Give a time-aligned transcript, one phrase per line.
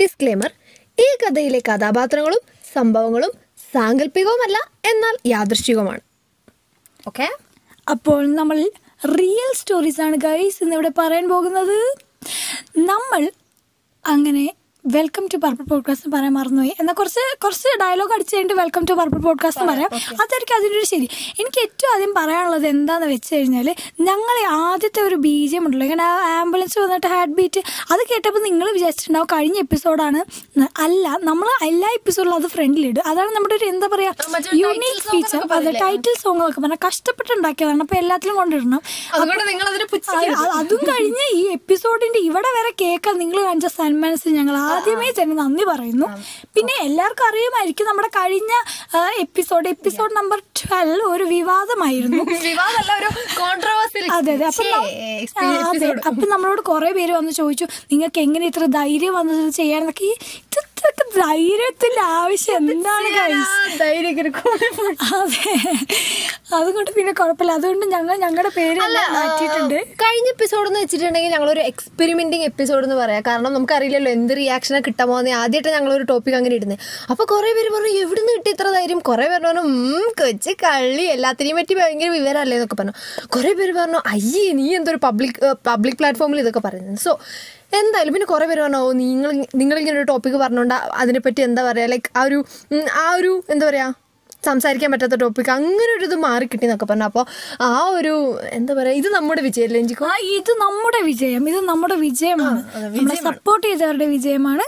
[0.00, 0.50] Disclaimer
[0.98, 3.32] ഈ കഥയിലെ കഥാപാത്രങ്ങളും സംഭവങ്ങളും
[3.72, 4.58] സാങ്കല്പികവുമല്ല
[4.90, 6.02] എന്നാൽ യാദൃശ്ചികവുമാണ്.
[7.08, 7.26] ഓക്കെ
[7.90, 8.58] അപ്പോൾ നമ്മൾ
[9.18, 11.78] റിയൽ സ്റ്റോറീസ് ആണ് ഗൈസ് ഇന്നിവിടെ പറയാൻ പോകുന്നത്.
[12.90, 13.22] നമ്മൾ
[14.04, 14.44] അങ്ങനെ
[14.84, 16.72] വെൽക്കം ടു പർപ്പിൾ പോഡ്കാസ്റ്റ് എന്ന് പറയാൻ മറന്നുപോയി.
[16.80, 19.90] എന്നാൽ കുറച്ച് കുറച്ച് ഡയലോഗ് അടിച്ച് കഴിഞ്ഞിട്ട് വെൽക്കം ടു പർപ്പിൾ പോഡ്കാസ്റ്റ് പറയാം.
[20.22, 21.06] അതായിരിക്കും അതിന്റെ ഒരു ശരി.
[21.40, 23.68] എനിക്ക് ഏറ്റവും ആദ്യം പറയാനുള്ളത് എന്താണെന്ന് വെച്ച് കഴിഞ്ഞാൽ
[24.00, 25.84] ഞങ്ങൾ ആദ്യത്തെ ഒരു ബീജം ഉണ്ടല്ലോ.
[25.84, 26.04] ഇങ്ങനെ
[26.40, 27.60] ആംബുലൻസ് വന്നിട്ട് ഹാർട്ട് ബീറ്റ്
[27.92, 30.20] അത് കേട്ടപ്പോൾ നിങ്ങൾ വിചാരിച്ചിട്ടുണ്ടാവും കഴിഞ്ഞ എപ്പിസോഡാണ്
[30.78, 34.14] അല്ല നമ്മൾ എല്ലാ എപ്പിസോഡിലും അത് ഫ്രണ്ടിലിടും അതാണ് നമ്മുടെ ഒരു എന്താ പറയുക
[34.62, 35.70] യുണീക് ഫീച്ചർ അത്?
[35.82, 37.80] ടൈറ്റിൽ സോങ് എന്നൊക്കെ പറഞ്ഞാൽ കഷ്ടപ്പെട്ടുണ്ടാക്കിയതാണ്.
[37.80, 38.82] അപ്പോൾ എല്ലാത്തിലും കൊണ്ടിടണം.
[40.60, 46.06] അത് കഴിഞ്ഞ് ഈ എപ്പിസോഡിന്റെ ഇവിടെ വരെ കേൾക്കാൻ നിങ്ങൾ കാണിച്ച സന്മാനസ് ഞങ്ങൾ ആദ്യമേ തന്നെ നന്ദി പറയുന്നു.
[46.54, 48.52] പിന്നെ എല്ലാവർക്കും അറിയുമായിരിക്കും നമ്മുടെ കഴിഞ്ഞ
[49.20, 52.22] എപ്പിസോഡ് എപ്പിസോഡ് നമ്പർ ട്വൽവ് ഒരു വിവാദമായിരുന്നു.
[54.16, 54.46] അതെ അതെ.
[54.46, 54.64] അപ്പൊ
[55.70, 55.88] അതെ.
[56.08, 60.10] അപ്പൊ നമ്മളോട് കുറെ പേര് വന്ന് ചോദിച്ചു നിങ്ങൾക്ക് എങ്ങനെ ഇത്ര ധൈര്യം വന്നത് ചെയ്യാനൊക്കെ?
[60.44, 62.70] ഇത് ഇത്രയൊക്കെ ധൈര്യത്തിന്റെ ആവശ്യം.
[62.70, 63.08] എന്താണ്?
[65.16, 65.54] അതെ.
[66.56, 67.52] അതുകൊണ്ട് പിന്നെ കുഴപ്പമില്ല.
[67.52, 68.80] അതുകൊണ്ട് ഞങ്ങൾ ഞങ്ങളുടെ പേര്
[69.12, 69.74] മാറ്റിയിട്ടുണ്ട്.
[69.74, 73.22] കഴിഞ്ഞ എപ്പിസോഡ് എന്ന് വെച്ചിട്ടുണ്ടെങ്കിൽ ഒരു എക്സ്പെരിമെന്റിങ് എപ്പിസോഡ് എന്ന് പറയാം.
[73.26, 76.78] കാരണം നമുക്കറിയില്ലല്ലോ എന്ത് റിയാക്ഷനെ കിട്ടാൻ പോകുന്നത് ആദ്യമായിട്ട് ഞങ്ങൾ ഒരു ടോപ്പിക് അങ്ങനെ ഇടുന്നത്.
[77.10, 78.98] അപ്പൊ കുറെ പേര് പറഞ്ഞു എവിടുന്ന് കിട്ടി ഇത്ര ധൈര്യം?
[78.98, 79.62] കുറെ പേര് പറഞ്ഞു
[80.10, 81.02] കൊച്ചു കള്ളി.
[81.02, 82.56] എല്ലാത്തിനെയും പറ്റി ഭയങ്കര വിവരമല്ലേ?
[82.56, 83.26] എന്നൊക്കെ പറഞ്ഞു.
[83.26, 86.98] കുറെ പേര് പറഞ്ഞു അയ്യേ നീ എന്തൊരു പബ്ലിക് പബ്ലിക് പ്ലാറ്റ്ഫോമിൽ ഇതൊക്കെ പറയുന്നത്?
[86.98, 87.20] സോ
[87.80, 89.30] എന്തായാലും പിന്നെ കുറേ പേര് പറഞ്ഞോ നിങ്ങൾ
[89.60, 92.40] നിങ്ങളിങ്ങനെ ഒരു ടോപ്പിക് പറഞ്ഞുകൊണ്ട് അതിനെപ്പറ്റി എന്താ പറയുക ലൈക്ക് ആ ഒരു
[93.04, 94.00] ആ ഒരു എന്താ പറയുക
[94.46, 97.06] സംസാരിക്കാൻ പറ്റാത്ത ടോപ്പിക് അങ്ങനെ ഒരു ഇത് മാറി കിട്ടി എന്നൊക്കെ പറഞ്ഞു.
[97.10, 97.24] അപ്പോൾ
[97.66, 98.14] ആ ഒരു
[98.58, 102.60] എന്താ പറയുക ഇത് നമ്മുടെ വിജയമല്ലേ എനിക്ക് ആ ഇത് നമ്മുടെ വിജയം ഇത് നമ്മുടെ വിജയമാണ്.
[103.28, 104.64] സപ്പോർട്ട് ചെയ്തവരുടെ വിജയമാണ്.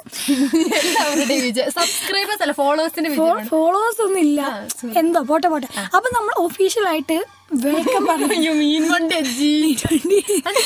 [1.78, 3.10] സബ്സ്ക്രൈബേഴ്സ് അല്ല ഫോളോവേഴ്സിന്റെ
[3.54, 4.40] ഫോളോവേഴ്സ് ഒന്നും ഇല്ല
[5.02, 5.68] എന്തോ പോട്ടെ പോട്ടെ.
[5.96, 7.18] അപ്പൊ നമ്മൾ ഒഫീഷ്യലായിട്ട്
[8.08, 9.16] പറഞ്ഞു മീൻ വണ്ടി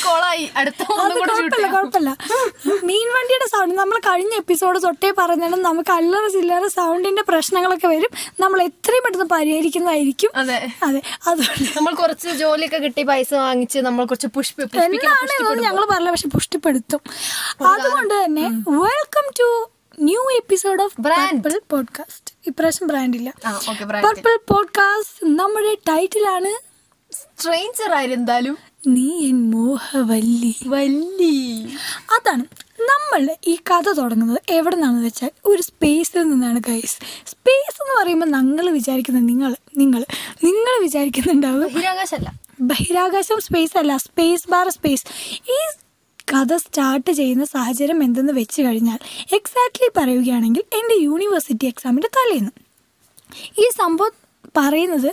[0.07, 0.51] കോളായി.
[0.57, 2.17] അടുത്ത കുഴപ്പമില്ല
[2.67, 8.35] മീൻ വണ്ടിയുടെ സൗണ്ട് നമ്മൾ കഴിഞ്ഞ എപ്പിസോഡ് തൊട്ടേ പറഞ്ഞാലും നമുക്ക് അല്ലറ ചില്ലറ സൗണ്ടിന്റെ പ്രശ്നങ്ങളൊക്കെ വരും.
[8.41, 10.31] നമ്മൾ എത്രയും പെട്ടെന്ന് പരിഹരിക്കുന്നതായിരിക്കും.
[10.37, 10.69] അതെ.
[10.83, 11.77] അതെ അതുകൊണ്ട്.
[11.77, 14.61] നമ്മൾ കുറച്ച് ജോലിയൊക്കെ കിട്ടി പൈസ വാങ്ങിച്ച് നമ്മൾ കുറച്ച് പുഷ്പ
[15.61, 17.01] ഞങ്ങൾ പറഞ്ഞ പക്ഷെ പുഷ്ടിപ്പെടുത്തും.
[17.67, 19.71] അതുകൊണ്ട് തന്നെ welcome to
[20.01, 23.35] new episode of brand podcast ഇപ്രാവശ്യം ബ്രാൻഡില്ല
[24.05, 26.70] പർപ്പിൾ പോഡ്കാസ്റ്റ് നമ്മുടെ ടൈറ്റിലാണ്
[27.13, 30.57] സ്ട്രേഞ്ചർ ആയിരുന്നാലും നീ എൻ മോഹവല്ലി.
[30.67, 31.37] വല്ലി.
[32.13, 32.45] അതാണ്
[32.81, 38.71] നമ്മൾ ഈ കഥ തുടങ്ങുന്നത് എവിടെ നിന്നാണെന്ന് വെച്ചാൽ ഒരു സ്പേസിൽ നിന്നാണ് ഗൈസ് സ്പേസ് എന്ന് പറയുമ്പോൾ ഞങ്ങൾ
[38.71, 40.05] വിചാരിക്കുന്നത് നിങ്ങൾ നിങ്ങൾ
[40.45, 41.75] നിങ്ങൾ വിചാരിക്കുന്നുണ്ടാവും.
[41.75, 45.05] ബഹിരാകാശമല്ല ബഹിരാകാശം സ്പേസ് അല്ല സ്പേസ് ബാർ സ്പേസ്
[45.51, 45.59] ഈ
[46.33, 48.99] കഥ സ്റ്റാർട്ട് ചെയ്യുന്ന സാഹചര്യം എന്തെന്ന് വെച്ച് കഴിഞ്ഞാൽ
[49.35, 52.51] എക്സാക്ട്ലി പറയുകയാണെങ്കിൽ എന്റെ യൂണിവേഴ്സിറ്റി എക്സാമിന്റെ തലേന്ന്.
[53.59, 55.11] ഈ സംഭവം പറയുന്നത്.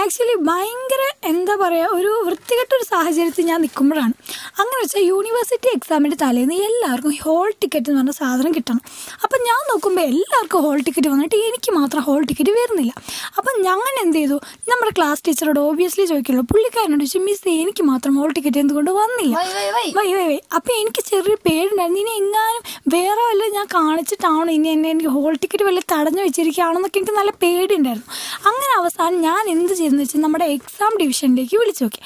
[0.00, 4.14] ആക്ച്വലി ഭയങ്കര എന്താ പറയുക ഒരു വൃത്തികെട്ട ഒരു സാഹചര്യത്തിൽ ഞാൻ നിൽക്കുമ്പോഴാണ്.
[4.60, 8.80] അങ്ങനെ വെച്ചാൽ യൂണിവേഴ്സിറ്റി എക്സാമിന്റെ തലേന്ന് എല്ലാവർക്കും ഹോൾ ടിക്കറ്റ് എന്ന് പറഞ്ഞ സാധനം കിട്ടണം.
[9.24, 12.92] അപ്പം ഞാൻ നോക്കുമ്പോൾ എല്ലാവർക്കും ഹോൾ ടിക്കറ്റ് വന്നിട്ട് എനിക്ക് മാത്രം ഹോൾ ടിക്കറ്റ് വരുന്നില്ല.
[13.38, 14.40] അപ്പം ഞങ്ങൾ എന്ത് ചെയ്തു?
[14.70, 19.34] നമ്മുടെ ക്ലാസ് ടീച്ചറോട് ഓബിയസ്ലി ചോദിക്കുള്ളൂ പുള്ളിക്കാരനോട് ചോദിച്ചു മിസ് എനിക്ക് മാത്രം ഹോൾ ടിക്കറ്റ് എന്തുകൊണ്ട് വന്നില്ല?
[19.36, 20.38] Why, why, why.
[20.54, 25.64] അപ്പം എനിക്ക് ചെറിയ പേടുണ്ടായിരുന്നു ഇനി എങ്ങാനും വേറെ വല്ല ഞാൻ കാണിച്ചിട്ടാണോ ഇനി എന്നെ എനിക്ക് ഹോൾ ടിക്കറ്റ്
[25.64, 28.08] വല്ല തടഞ്ഞു വെച്ചിരിക്കുകയാണെന്നൊക്കെ എനിക്ക് നല്ല പേടിയുണ്ടായിരുന്നു.
[28.46, 32.00] അങ്ങനെ അവസാനം ഞാൻ എന്ത് ചെയ്തെന്ന് വെച്ചാൽ നമ്മുടെ എക്സാം ഡിവിഷനിലേക്ക് വിളിച്ചു നോക്കി.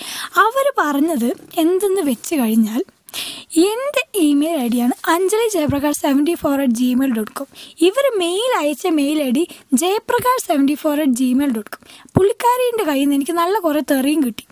[0.46, 2.82] അവർ പറഞ്ഞത് എന്തെന്ന് വെച്ച് കഴിഞ്ഞാൽ
[3.68, 7.48] എന്റെ email I ഡിയാണ് Anjali Jayaprakash seventy four at Gmail dot com
[7.80, 9.42] ഇവർ മെയിൽ അയച്ച mail I D
[9.72, 11.82] Jayaprakash seventy four at Gmail dot com
[12.16, 14.44] പുള്ളിക്കാരിന്റെ കയ്യിൽ നിന്ന് എനിക്ക് നല്ല കുറേ തെറിയും കിട്ടി.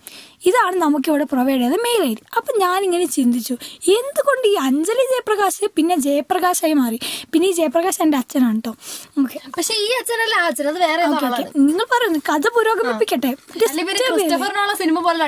[0.43, 3.54] ഇതാണ് നമുക്കിവിടെ പ്രൊവൈഡ് ചെയ്ത മെയിൽ ഐ ഡി അപ്പം ഞാനിങ്ങനെ ചിന്തിച്ചു
[3.93, 6.99] എന്തുകൊണ്ട് ഈ അഞ്ജലി ജയപ്രകാശ് പിന്നെ ജയപ്രകാശായി മാറി?
[7.32, 8.72] പിന്നെ ഈ ജയപ്രകാശ് എന്റെ അച്ഛനാണ് കേട്ടോ
[9.21, 11.03] ഓക്കെ പക്ഷെ ഈ അച്ഛനല്ല അച്ഛൻ അത് വേറെ
[11.62, 13.32] നിങ്ങൾ പറയുന്നു കഥ പുരോഗമിപ്പിക്കട്ടെ?
[14.78, 15.25] സിനിമ പോലെ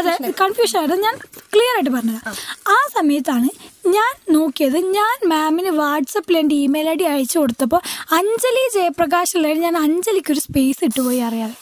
[0.00, 1.16] അതെ കൺഫ്യൂഷൻ ആയിരുന്നു ഞാൻ
[1.52, 2.20] ക്ലിയർ ആയിട്ട് പറഞ്ഞത്
[2.68, 2.76] ആ.
[2.94, 3.48] സമയത്താണ്
[3.88, 7.80] ഞാൻ നോക്കിയത് ഞാൻ മാമിന് വാട്സപ്പിൽ എന്റെ ഇമെയിൽ ഐ ഡി അയച്ചു കൊടുത്തപ്പോൾ
[8.12, 11.56] അഞ്ജലി ജയപ്രകാശ് ഉള്ളതിന് ഞാൻ അഞ്ജലിക്ക് ഒരു സ്പേസ് ഇട്ടുപോയി അറിയാതെ.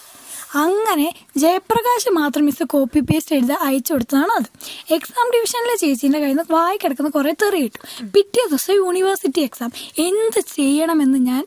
[0.56, 1.06] അങ്ങനെ
[1.37, 4.49] ജയപ്രകാശ് മാത്രം മിസ് കോപ്പി പേസ്റ്റ് എഴുതി അയച്ചു കൊടുത്തതാണ് അത്.
[4.94, 7.83] എക്സാം ഡിവിഷനിലെ ചേച്ചീന്റെ കയ്യിൽ നിന്ന് വായി കിടക്കുന്ന കുറേ തെറി കിട്ടും.
[8.15, 11.42] പിറ്റേ ദിവസം യൂണിവേഴ്സിറ്റി എക്സാം എന്ത് ചെയ്യണമെന്ന് ഞാൻ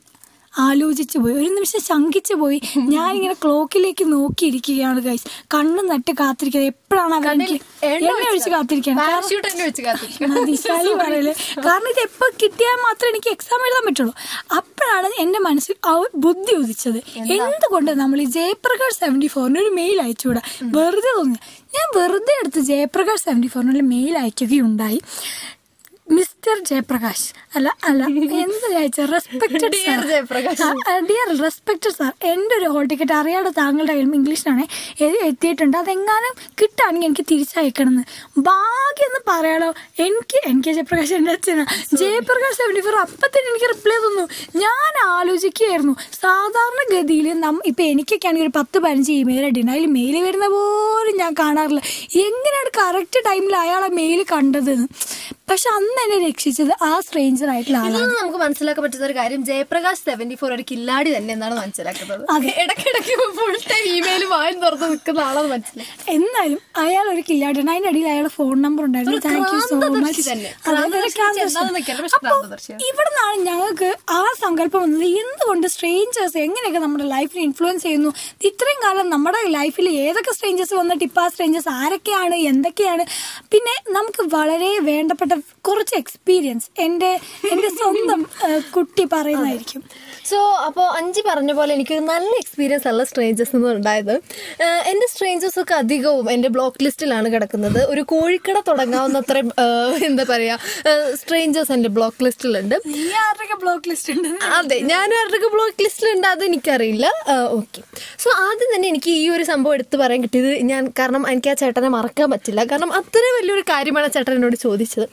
[0.59, 1.33] ആലോചിച്ചു പോയി.
[1.33, 2.61] ഒരു നിമിഷം ശങ്കിച്ചു പോയി.
[2.77, 5.23] ഞാനിങ്ങനെ ക്ലോക്കിലേക്ക് നോക്കിയിരിക്കുകയാണ് ഗൈസ്
[5.53, 6.67] കണ്ണും നട്ട് കാത്തിരിക്കുന്നത്.
[6.67, 7.15] എപ്പോഴാണ്
[7.83, 9.23] എണ്ണ ഒഴിച്ച് കാത്തിരിക്കണം കാരണം-
[11.89, 14.13] ഇത് എപ്പോ കിട്ടിയാൽ മാത്രമേ എനിക്ക് എക്സാം എഴുതാൻ പറ്റുള്ളൂ.
[14.55, 15.75] അപ്പോഴാണ് എന്റെ മനസ്സിൽ
[16.15, 16.97] ബുദ്ധി ഉദിച്ചത്.
[17.31, 20.41] എന്തുകൊണ്ട് നമ്മൾ ഈ ജയപ്രകാശ് സെവന്റി ഫോറിന് ഒരു മെയിൽ അയച്ചുകൂടാ?
[20.63, 25.01] വെറുതെ തോന്നി ഞാൻ വെറുതെ എടുത്ത് ജയപ്രകാശ് സെവന്റി ഫോറിന് ഒരു മെയിൽ അയക്കുകയുണ്ടായി.
[26.09, 27.25] മിസ്റ്റർ ജയപ്രകാശ്.
[27.57, 28.01] അല്ല അല്ല
[28.43, 30.67] എന്ത് ചോദിച്ചാൽ respected dear Jayaprakash.
[31.09, 34.63] Dear respected sir എന്റെ ഒരു ഹോൾ ടിക്കറ്റ് അറിയാതെ താങ്കളുടെ കയ്യിൽ ഇംഗ്ലീഷിലാണ്
[35.29, 35.77] എത്തിയിട്ടുണ്ട്.
[35.83, 38.03] അതെങ്ങാനും കിട്ടുകയാണെങ്കിൽ എനിക്ക് തിരിച്ചയക്കണമെന്ന്.
[38.49, 39.69] ഭാഗ്യം എന്ന് പറയാലോ.
[40.05, 41.67] എനിക്ക് എനിക്ക് ജയപ്രകാശ് എന്റെ അച്ഛനാണ്
[42.01, 44.25] ജയപ്രകാശ് സെവന്റി ഫോർ അപ്പത്തിന് എനിക്ക് റിപ്ലൈ തന്നു.
[44.63, 45.95] ഞാൻ ആലോചിക്കുകയായിരുന്നു.
[46.23, 51.15] സാധാരണ ഗതിയിൽ നം ഇപ്പം എനിക്കൊക്കെ ആണെങ്കിൽ ഒരു പത്ത് പതിനഞ്ച് ഇമെയിൽ അടിയുണ്ട് അതിൽ മെയിൽ വരുന്ന പോലും
[51.23, 51.81] ഞാൻ കാണാറില്ല.
[52.27, 54.73] എങ്ങനെയാണ് കറക്റ്റ് ടൈമിൽ അയാളെ മെയിൽ കണ്ടത്
[55.49, 58.01] പക്ഷെ അന്ന് എന്നെ രക്ഷിച്ചത് ആ സ്ട്രേഞ്ചർ ആയിട്ടുള്ള ഇതിൽ ആളാണ്.
[58.03, 62.23] നിന്ന് നമുക്ക് മനസ്സിലാക്കാൻ പറ്റുന്ന ഒരു കാര്യം ജയപ്രകാശ് സെവന്റി ഫോർ ഒരു കില്ലാടി തന്നെ എന്നാണ് മനസ്സിലാക്കുന്നത്.
[62.35, 62.51] അതെ.
[62.63, 67.71] ഇടയ്ക്കിടയ്ക്ക് ഫുൾ ടൈം ഇമെയിൽ വായും തുറന്ന് നിൽക്കുന്ന ആളാണ് മനസ്സിലായി എന്നാലും അയാൾ ഒരു കില്ലാടിയാണ്.
[67.73, 69.17] അതിന്റെ അടിയിൽ അയാളുടെ ഫോൺ നമ്പർ ഉണ്ടായിരുന്നു.
[69.17, 70.51] ഒരു താങ്ക് യു സോ ക്രാന്തദർശി മച്ച് തന്നെ.
[70.67, 72.81] ക്രാന്തദർശി എന്താണെന്ന് എനിക്കറിയില്ല, പക്ഷെ ക്രാന്തദർശിയാണ്.
[72.89, 75.05] ഇവിടെ നിന്നാണ് ഞങ്ങൾക്ക് ആ സങ്കല്പം വന്നത്.
[75.23, 78.11] എന്തുകൊണ്ട് സ്ട്രേഞ്ചേഴ്സ് എങ്ങനെയൊക്കെ നമ്മുടെ ലൈഫിൽ ഇൻഫ്ലുവൻസ് ചെയ്യുന്നു?
[78.49, 82.37] ഇത്രയും കാലം നമ്മുടെ ലൈഫിൽ ഏതൊക്കെ സ്ട്രേഞ്ചേഴ്സ് വന്നിട്ട് ഇപ്പം ആ സ്ട്രേഞ്ചേഴ്സ് ആരൊക്കെയാണ്?
[82.51, 83.05] എന്തൊക്കെയാണ്?
[83.53, 85.33] പിന്നെ നമുക്ക് വളരെ വേണ്ടപ്പെട്ട
[85.67, 87.19] കുറച്ച് എക്സ്പീരിയൻസ് എന്റെ
[87.51, 88.25] എന്റെ സ്വന്തം
[88.71, 89.83] കുട്ടി പറയുന്നതായിരിക്കും.
[90.31, 94.13] സോ അപ്പോൾ അഞ്ച് പറഞ്ഞ പോലെ എനിക്ക് നല്ല എക്സ്പീരിയൻസ് ഉള്ള സ്ട്രേഞ്ചേഴ്സ് എന്ന് ഉണ്ടായത്.
[94.91, 97.81] എന്റെ സ്ട്രേഞ്ചേഴ്സ് ഒക്കെ അധികവും എന്റെ ബ്ലോക്ക് ലിസ്റ്റിലാണ് കിടക്കുന്നത്.
[97.93, 99.49] ഒരു കോഴിക്കട തുടങ്ങാവുന്നത്ര അത്രയും
[100.07, 102.75] എന്താ പറയുക സ്ട്രേഞ്ചേഴ്സ് എന്റെ ബ്ലോക്ക് ലിസ്റ്റിലുണ്ട്
[103.63, 104.27] ബ്ലോക്ക് ലിസ്റ്റ് ഉണ്ട്?
[104.57, 107.05] അതെ ഞാൻ ആരുടെയൊക്കെ ബ്ലോക്ക് ലിസ്റ്റിലുണ്ട് അത് എനിക്കറിയില്ല.
[107.57, 107.81] ഓക്കെ
[108.23, 111.89] സോ ആദ്യം തന്നെ എനിക്ക് ഈ ഒരു സംഭവം എടുത്ത് പറയാൻ കിട്ടിയത് ഞാൻ കാരണം എനിക്ക് ആ ചേട്ടനെ
[111.97, 112.61] മറക്കാൻ പറ്റില്ല.
[112.71, 115.05] കാരണം അത്ര വലിയൊരു കാര്യമാണ് ചേട്ടൻ എന്നോട് ചോദിച്ചത്.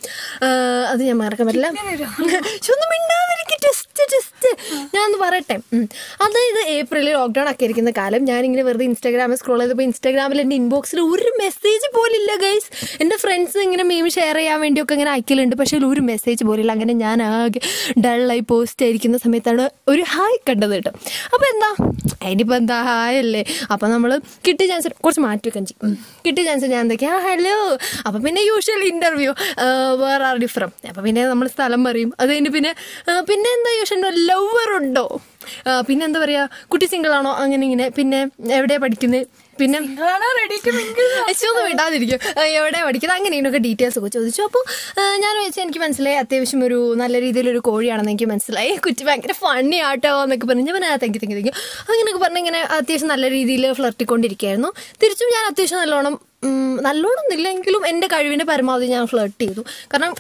[0.93, 1.71] അത് ഞാൻ മറക്കാൻ പറ്റില്ല.
[2.75, 4.51] ഒന്നും മിണ്ടാതിരിക്കും ടെസ്റ്റ് ടെസ്റ്റ്
[5.07, 5.57] ഞാനൊന്ന് പറയട്ടെ.
[6.25, 11.31] അതായത് ഏപ്രിലിൽ ലോക്ക്ഡൗൺ ഒക്കെ ഇരിക്കുന്ന കാലം ഞാനിങ്ങനെ വെറുതെ ഇൻസ്റ്റാഗ്രാമിൽ സ്ക്രോൾ ചെയ്തപ്പോൾ ഇൻസ്റ്റാഗ്രാമിൽ എന്റെ ഇൻബോക്സിൽ ഒരു
[11.43, 12.69] മെസ്സേജ് പോലില്ല ഗൈസ്
[13.03, 15.55] എന്റെ ഫ്രണ്ട്സ് ഇങ്ങനെ മീം ഷെയർ ചെയ്യാൻ വേണ്ടിയൊക്കെ ഇങ്ങനെ അയക്കലുണ്ട്.
[15.61, 17.61] പക്ഷേ ഒരു മെസ്സേജ് പോലില്ല അങ്ങനെ ഞാൻ ആകെ
[18.07, 20.93] ഡള്ളായി പോസ്റ്റ് ആയിരിക്കുന്ന സമയത്താണ് ഒരു ഹായ് കണ്ടത് കേട്ടോ.
[21.35, 21.71] അപ്പോൾ എന്താ?
[22.25, 23.45] അതിനിപ്പോൾ എന്താ ഹായ് അല്ലേ?
[23.73, 24.11] അപ്പോൾ നമ്മൾ
[24.49, 25.95] കിട്ടിയ ചാൻസ് കുറച്ച് മാറ്റി വെക്കാൻ ചെയ്യും.
[26.27, 27.15] കിട്ടിയ ചാൻസ് ഞാൻ എന്തൊക്കെയാ?
[27.29, 27.57] ഹലോ
[28.07, 29.33] അപ്പോൾ പിന്നെ usual interview
[30.03, 32.11] where are different അപ്പോൾ പിന്നെ നമ്മൾ സ്ഥലം പറയും.
[32.21, 32.73] അത് കഴിഞ്ഞ് പിന്നെ
[33.31, 35.07] പിന്നെ എന്താ യൂഷ്വൽ ലവർ ഉണ്ടോ?
[35.57, 37.33] പിന്നെന്താ പിന്നെ എന്താ പറയുക കുട്ടി സിംഗിൾ ആണോ?
[37.43, 37.87] അങ്ങനെ ഇങ്ങനെ.
[37.99, 38.21] പിന്നെ
[38.59, 39.25] എവിടെയാ പഠിക്കുന്നത്
[39.61, 39.79] പിന്നെ
[41.51, 42.19] ഒന്നും വിടാതിരിക്കും
[42.57, 44.43] എവിടെ പഠിക്കുന്നത് അങ്ങനെ ഇതിനൊക്കെ ഡീറ്റെയിൽസ് ഒക്കെ ചോദിച്ചു.
[44.49, 44.63] അപ്പോൾ
[45.23, 48.73] ഞാൻ ചോദിച്ചാൽ എനിക്ക് മനസ്സിലായി അത്യാവശ്യം ഒരു നല്ല രീതിയിലൊരു കോഴിയാണെന്ന് എനിക്ക് മനസ്സിലായി.
[48.87, 50.67] കുറ്റി ഭയങ്കര ഫണ്ണി ആട്ടോ എന്നൊക്കെ പറഞ്ഞ്.
[50.89, 51.53] ഞാൻ തെങ്കി തെങ്കി തെങ്കി
[51.91, 54.73] അങ്ങനെയൊക്കെ പറഞ്ഞ് ഇങ്ങനെ അത്യാവശ്യം നല്ല രീതിയിൽ ഫ്ലർട്ടിക്കൊണ്ടിരിക്കുകയായിരുന്നു
[55.03, 56.17] തിരിച്ചും ഞാൻ അത്യാവശ്യം നല്ലോണം
[56.89, 59.63] നല്ലോണം ഒന്നില്ലെങ്കിലും എന്റെ കഴിവിന്റെ പരമാവധി ഞാൻ ഫ്ലർട്ട് ചെയ്തു.
[59.93, 60.13] കാരണം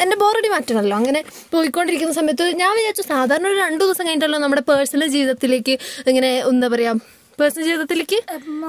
[0.00, 5.06] എന്റെ ബോറടി മാറ്റണമല്ലോ അങ്ങനെ പോയിക്കൊണ്ടിരിക്കുന്ന സമയത്ത് ഞാൻ വിചാരിച്ചു സാധാരണ ഒരു രണ്ടു ദിവസം കഴിഞ്ഞിട്ടല്ലോ നമ്മുടെ പേഴ്സണൽ
[5.06, 5.74] ജീവിതത്തിലേക്ക്
[6.06, 8.18] ഇങ്ങനെ എന്താ പറയുക പേഴ്സണൽ ജീവിതത്തിലേക്ക്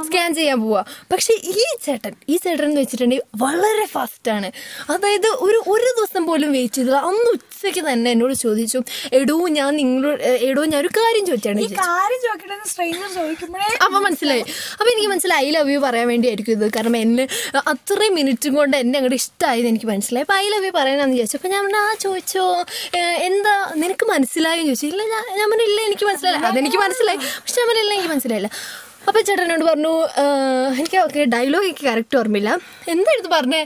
[0.08, 0.82] സ്കാൻ ചെയ്യാൻ പോവാ.
[1.12, 4.50] പക്ഷെ ഈ ചേട്ടൻ ഈ ചേട്ടൻ എന്ന് വെച്ചിട്ടുണ്ടെങ്കിൽ വളരെ ഫാസ്റ്റാണ്
[4.96, 7.00] അതായത് ഒരു ഒരു ദിവസം പോലും വെയിറ്റ് ചെയ്തില്ല.
[7.10, 8.80] അന്ന് ഉച്ചയ്ക്ക് തന്നെ എന്നോട് ചോദിച്ചു
[9.20, 11.60] എടോ ഞാൻ നിങ്ങളോട് എടോ ഞാൻ ഒരു കാര്യം ചോദിച്ചാണ്
[13.86, 14.44] അപ്പൊ മനസ്സിലായി.
[14.80, 16.66] അപ്പൊ എനിക്ക് മനസ്സിലായി ഐ ലവ് യു പറയാൻ വേണ്ടിയായിരിക്കും ഇത്.
[16.76, 17.26] കാരണം എന്നെ
[17.74, 20.26] അത്രയും മിനിറ്റും കൊണ്ട് എന്നെ അങ്ങോട്ട് ഇഷ്ടമായത് എനിക്ക് മനസ്സിലായി.
[20.28, 22.46] അപ്പൊ ഐ ലവ് യു പറയാനാന്ന് ചോദിച്ചു അപ്പൊ ഞാൻ ആ ചോദിച്ചോ
[23.30, 24.88] എന്താ നിനക്ക് മനസ്സിലായെന്ന് ചോദിച്ചു.
[24.92, 26.48] ഇല്ല ഞാൻ ഞാൻ പറഞ്ഞില്ല എനിക്ക് മനസ്സിലായില്ല.
[26.54, 27.20] അതെനിക്ക് മനസ്സിലായി.
[27.44, 28.52] പക്ഷെ ഞാൻ പറഞ്ഞില്ല എനിക്ക് മനസ്സിലായില്ല.
[29.08, 29.94] അപ്പൊ ചേട്ടനോട് പറഞ്ഞു
[30.80, 32.52] എനിക്ക് ഓക്കെ ഡയലോഗ് എനിക്ക് കറക്റ്റ് ഓർമ്മയില്ല.
[32.94, 33.62] എന്തായിരുന്നു പറഞ്ഞേ?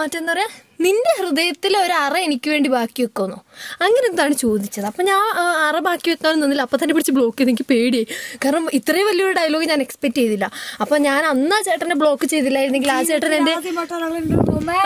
[0.00, 0.48] മറ്റെന്താ പറയാ?
[0.86, 3.38] നിന്റെ ഹൃദയത്തിൽ ഒരു അറ എനിക്ക് വേണ്ടി ബാക്കി വെക്കുമെന്നോ
[3.86, 4.86] അങ്ങനെ എന്താണ് ചോദിച്ചത്?
[4.90, 5.20] അപ്പം ഞാൻ
[5.66, 6.62] അറ ബാക്കി വെക്കാൻ നിന്നില്ല.
[6.66, 8.06] അപ്പം തന്നെ പിടിച്ച് ബ്ലോക്ക് ചെയ്ത് എനിക്ക് പേടിയായി
[8.44, 10.46] കാരണം ഇത്രയും വലിയൊരു ഡയലോഗ് ഞാൻ എക്സ്പെക്ട് ചെയ്തില്ല.
[10.82, 13.54] അപ്പം ഞാൻ അന്ന് ആ ചേട്ടനെ ബ്ലോക്ക് ചെയ്തില്ലായിരുന്നെങ്കിൽ ആ ചേട്ടൻ എന്റെ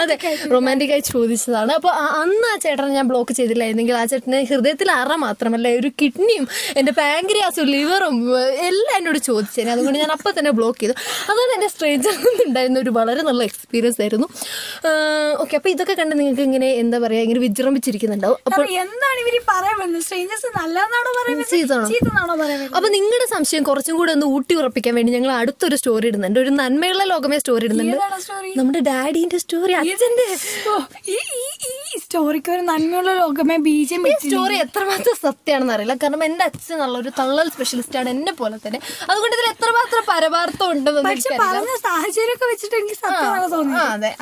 [0.02, 0.16] അതെ
[0.54, 1.72] റൊമാന്റിക് ആയി ചോദിച്ചതാണ്.
[1.78, 6.46] അപ്പോൾ അന്ന് ആ ചേട്ടനെ ഞാൻ ബ്ലോക്ക് ചെയ്തില്ലായിരുന്നെങ്കിൽ ആ ചേട്ടന്റെ ഹൃദയത്തിൽ അറ മാത്രമല്ല ഒരു കിഡ്നിയും
[6.80, 8.16] എന്റെ പാങ്ക്രിയാസും ലിവറും
[8.68, 9.70] എല്ലാം എന്നോട് ചോദിച്ചേനെ.
[9.76, 10.96] അതുകൊണ്ട് ഞാൻ അപ്പം തന്നെ ബ്ലോക്ക് ചെയ്തു.
[11.30, 12.14] അതാണ് എന്റെ സ്ട്രേഞ്ചർ
[12.46, 14.28] ഉണ്ടായിരുന്ന ഒരു വളരെ നല്ല എക്സ്പീരിയൻസ് ആയിരുന്നു.
[15.42, 18.38] ഓക്കെ അപ്പോൾ ഇതൊക്കെ കണ്ട് നിങ്ങൾക്ക് ഇങ്ങനെ എന്താ പറയാ ഇങ്ങനെ വിജൃംഭിച്ചിരിക്കുന്നുണ്ടാവും.
[18.48, 19.84] അപ്പോൾ എന്താണ് ഇവർ പറയുന്നത്
[22.76, 26.38] അപ്പൊ നിങ്ങളുടെ സംശയം കുറച്ചും കൂടെ ഒന്ന് ഊട്ടി ഉറപ്പിക്കാൻ വേണ്ടി ഞങ്ങൾ അടുത്തൊരു സ്റ്റോറി ഇടുന്നുണ്ട്.
[26.44, 27.96] ഒരു നന്മയുള്ള ലോകമേ സ്റ്റോറി ഇടുന്നുണ്ട്.
[28.60, 30.26] നമ്മുടെ ഡാഡിന്റെ സ്റ്റോറി അച്ഛന്റെ.
[32.04, 35.94] സ്റ്റോറിക്ക് ഒരു നന്മയുള്ള ലോകമേ ബി ജെ പി സ്റ്റോറി എത്രമാത്രം സത്യമാണെന്ന് അറിയില്ല.
[36.02, 38.78] കാരണം എന്റെ അച്ഛൻ നല്ല ഒരു തള്ളൽ സ്പെഷ്യലിസ്റ്റ് ആണ് എന്നെ പോലെ തന്നെ.
[39.10, 42.96] അതുകൊണ്ട് ഇതിൽ എത്രമാത്രം പരമാർത്ഥം ഉണ്ടെന്ന് പറഞ്ഞ സാഹചര്യമൊക്കെ വെച്ചിട്ട് എനിക്ക്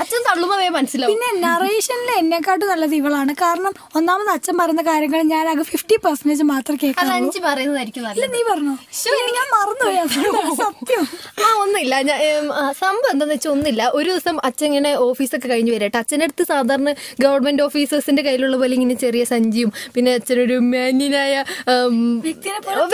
[0.04, 1.12] അച്ഛൻ തള്ളുമ്പോ മനസ്സിലാവും.
[1.14, 3.32] പിന്നെ നറേഷനിൽ എന്നെക്കാട്ടും നല്ലത് ഇവളാണ്.
[3.44, 8.40] കാരണം ഒന്നാമത് അച്ഛൻ പറയുന്ന കാര്യങ്ങൾ ഞാൻ ആകെ ഫിഫ്റ്റി പെർസെന്റേജ് മാത്രം കേൾക്കാം അഞ്ച് പറയുന്നതായിരിക്കും ഇല്ല നീ
[8.50, 8.74] പറഞ്ഞോ?
[9.38, 9.98] ഞാൻ മറന്നുപോയി.
[10.62, 11.04] സത്യം.
[11.44, 11.94] ആ ഒന്നുമില്ല.
[12.82, 13.82] സംഭവം എന്താന്ന് വെച്ചാൽ ഒന്നുമില്ല.
[13.98, 15.98] ഒരു ദിവസം അച്ഛൻ ഇങ്ങനെ ഓഫീസൊക്കെ കഴിഞ്ഞ് വരട്ടെ.
[16.02, 16.92] അച്ഛന്റെ അടുത്ത് സാധാരണ
[17.24, 21.34] ഗവൺമെന്റ് ഓഫീസേഴ്സിന്റെ കയ്യിലുള്ള പോലെ ഇങ്ങനെ ചെറിയ സഞ്ചിയും പിന്നെ അച്ഛനൊരു മാന്യനായ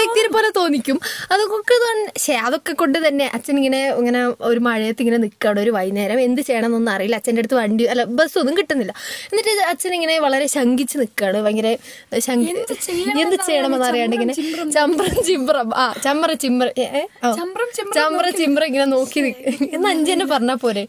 [0.00, 0.98] വ്യക്തിനെ പോലെ തോന്നിക്കും.
[1.32, 6.40] അതൊക്കെ പക്ഷേ അതൊക്കെ കൊണ്ട് തന്നെ അച്ഛൻ ഇങ്ങനെ ഇങ്ങനെ ഒരു മഴയത്ത് ഇങ്ങനെ നിൽക്കുകയാണ് ഒരു വൈകുന്നേരം എന്ത്
[6.48, 7.16] ചെയ്യണമെന്നൊന്നും അറിയില്ല.
[7.20, 8.92] അച്ഛന്റെ അടുത്ത് വണ്ടി അല്ല ബസ് ഒന്നും കിട്ടുന്നില്ല.
[9.30, 11.68] എന്നിട്ട് അച്ഛൻ ഇങ്ങനെ വളരെ ശങ്കിച്ച് നിൽക്കുകയാണ് ഭയങ്കര
[12.28, 12.50] ശങ്കി
[13.24, 14.34] എന്ത് ചെയ്യണമെന്ന് അറിയാണ്ട് ഇങ്ങനെ
[14.78, 16.68] ചമ്പ്രം ചിമ്പ്രം ആ ചമ്പ്ര ചിമ്പ്ര
[17.38, 18.28] ചമ്പ്ര.
[18.40, 19.20] ചമ്പ്രം ഇങ്ങനെ നോക്കി
[19.76, 20.82] എന്ന് അഞ്ചു തന്നെ പറഞ്ഞാ പോരെ.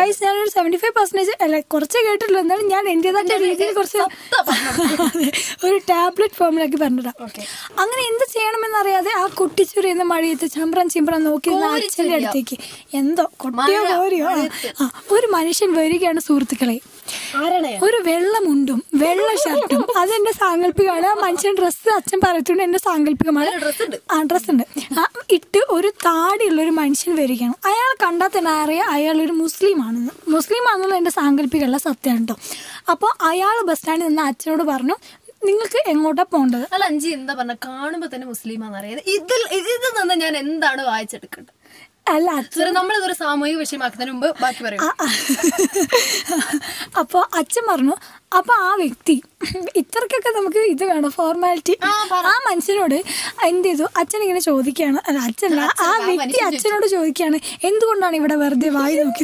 [0.00, 2.40] ഗൈസ് ഞാനൊരു സെവന്റി ഫൈവ് പെർസെന്റേജ് അല്ല കുറച്ച് കേട്ടിട്ടുള്ളൂ.
[2.44, 3.98] എന്നാലും ഞാൻ എന്റേതായിട്ട് രീതിയിൽ കുറച്ച്
[5.66, 7.14] ഒരു ടാബ്ലറ്റ് ഫോമിലാക്കി പറഞ്ഞിടാം
[7.82, 11.50] അങ്ങനെ എന്ത് ചെയ്യണമെന്ന് അറിയാതെ ആ കുട്ടിച്ചുരിയുന്ന മഴയത്ത് ചമ്പ്രം ചിമ്പ്രം നോക്കി
[11.96, 12.14] ചൊരിയുക.
[12.18, 12.56] അടുത്തേക്ക്.
[13.00, 14.28] എന്തോ കൊട്ടിയോ കോരിയോ?
[15.16, 16.76] ഒരു മനുഷ്യൻ വരികയാണ് സുഹൃത്തുക്കളെ.
[17.86, 19.82] ഒരു വെള്ളമുണ്ടും വെള്ള ഷർട്ടും.
[20.00, 21.08] അതെന്റെ സാങ്കല്പികമാണ്.
[21.22, 23.50] മനുഷ്യൻ ഡ്രസ്സ് അച്ഛൻ പറയത്തുണ്ട് എന്റെ സാങ്കല്പികമാണ്.
[24.14, 24.64] ആ ഡ്രസ് ഉണ്ട്
[25.36, 27.56] ഇട്ട് ഒരു താടിയുള്ള ഒരു മനുഷ്യൻ വരികയാണ്.
[27.70, 32.36] അയാൾ കണ്ടാൽ തന്നെ അറിയാം അയാൾ ഒരു മുസ്ലിം ആണെന്ന് മുസ്ലിം ആണെന്നുള്ള എന്റെ സാങ്കല്പികമുള്ള സത്യമാണ് കേട്ടോ
[32.92, 34.96] അപ്പോൾ അയാൾ ബസ് സ്റ്റാൻഡിൽ നിന്ന് അച്ഛനോട് പറഞ്ഞു
[35.48, 37.54] നിങ്ങൾക്ക് എങ്ങോട്ടാ പോകേണ്ടത് അല്ല അഞ്ചി എന്താ പറഞ്ഞ?
[37.66, 38.98] കാണുമ്പോ തന്നെ മുസ്ലിമാന്ന് അറിയാം.
[39.16, 41.54] ഇതിൽ ഇതിൽ നിന്ന് ഞാൻ എന്താണ് വായിച്ചെടുക്കേണ്ടത്?
[42.14, 44.82] അല്ല അച്ഛൻ നമ്മളിതൊരു സാമൂഹിക വിഷയമാക്കുന്നതിന് മുമ്പ് ബാക്കി പറയും.
[46.98, 47.94] അപ്പോൾ അച്ഛൻ പറഞ്ഞു
[48.32, 49.14] അപ്പൊ ആ വ്യക്തി
[49.80, 51.92] ഇത്രക്കൊക്കെ നമുക്ക് ഇത് വേണം ഫോർമാലിറ്റി ആ,
[52.46, 52.96] മനുഷ്യനോട്
[53.46, 53.84] എന്ത് ചെയ്തു?
[54.00, 54.98] അച്ഛൻ ഇങ്ങനെ ചോദിക്കുകയാണ്.
[55.08, 59.22] അല്ല അച്ഛനല്ല ആ വ്യക്തി അച്ഛനോട് ചോദിക്കുകയാണ് എന്തുകൊണ്ടാണ് ഇവിടെ വെറുതെ വായി നോക്കി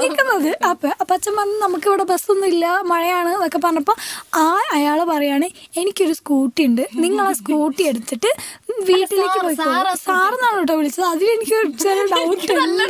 [0.00, 0.50] നിൽക്കുന്നത്?
[0.70, 3.94] അപ്പൊ അപ്പൊ അച്ഛൻ പറഞ്ഞു നമുക്ക് ഇവിടെ ബസ്സൊന്നും ഇല്ല മഴയാണ് എന്നൊക്കെ പറഞ്ഞപ്പോ
[4.36, 4.44] ആ
[4.76, 6.84] അയാൾ പറയാണ് എനിക്കൊരു സ്കൂട്ടി ഉണ്ട്.
[7.04, 8.32] നിങ്ങൾ ആ സ്കൂട്ടി എടുത്തിട്ട്
[8.82, 9.56] വീട്ടിലേക്ക് പോയി
[10.04, 11.06] സാറെന്നാണ് കേട്ടോ വിളിച്ചത്.
[11.12, 12.84] അതിലെനിക്ക് ഒരു ചെറിയ ഡൗട്ട് ഉണ്ട്.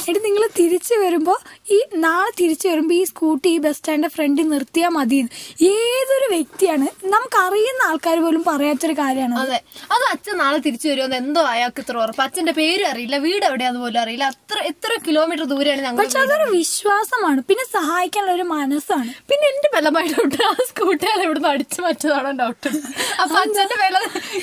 [0.00, 1.36] എന്നിട്ട് നിങ്ങൾ തിരിച്ചു വരുമ്പോ
[1.70, 5.18] ഈ നാളെ തിരിച്ചു വരുമ്പോ ഈ സ്കൂട്ടി ഈ ബസ് സ്റ്റാൻഡിന്റെ ഫ്രണ്ടിൽ നിർത്തിയാൽ മതി.
[5.72, 6.86] ഏതൊരു വ്യക്തിയാണ്?
[7.14, 9.58] നമുക്ക് അറിയുന്ന ആൾക്കാർ പോലും പറയാത്തൊരു കാര്യമാണ് അതെ.
[9.94, 10.04] അത്.
[10.12, 12.22] അച്ഛൻ നാളെ തിരിച്ചു വരുമെന്ന് എന്തോ അയാൾക്ക് ഇത്ര ഉറപ്പ്.
[12.26, 14.24] അച്ഛന്റെ പേര് അറിയില്ല വീട് എവിടെയാന്ന് പോലും അറിയില്ല.
[14.34, 17.40] അത്ര എത്ര കിലോമീറ്റർ ദൂരെയാണ് ഞങ്ങൾ പക്ഷെ അതൊരു വിശ്വാസമാണ്.
[17.50, 19.10] പിന്നെ സഹായിക്കാനുള്ള ഒരു മനസ്സാണ്.
[19.30, 22.68] പിന്നെ എന്റെ ബലമായ ഡൗട്ട് ആ സ്കൂട്ടിയാൽ ഇവിടുന്ന് അടിച്ചു മറ്റതാണ് ഡൗട്ട്
[23.22, 23.96] അപ്പൊ അച്ഛന്റെ വില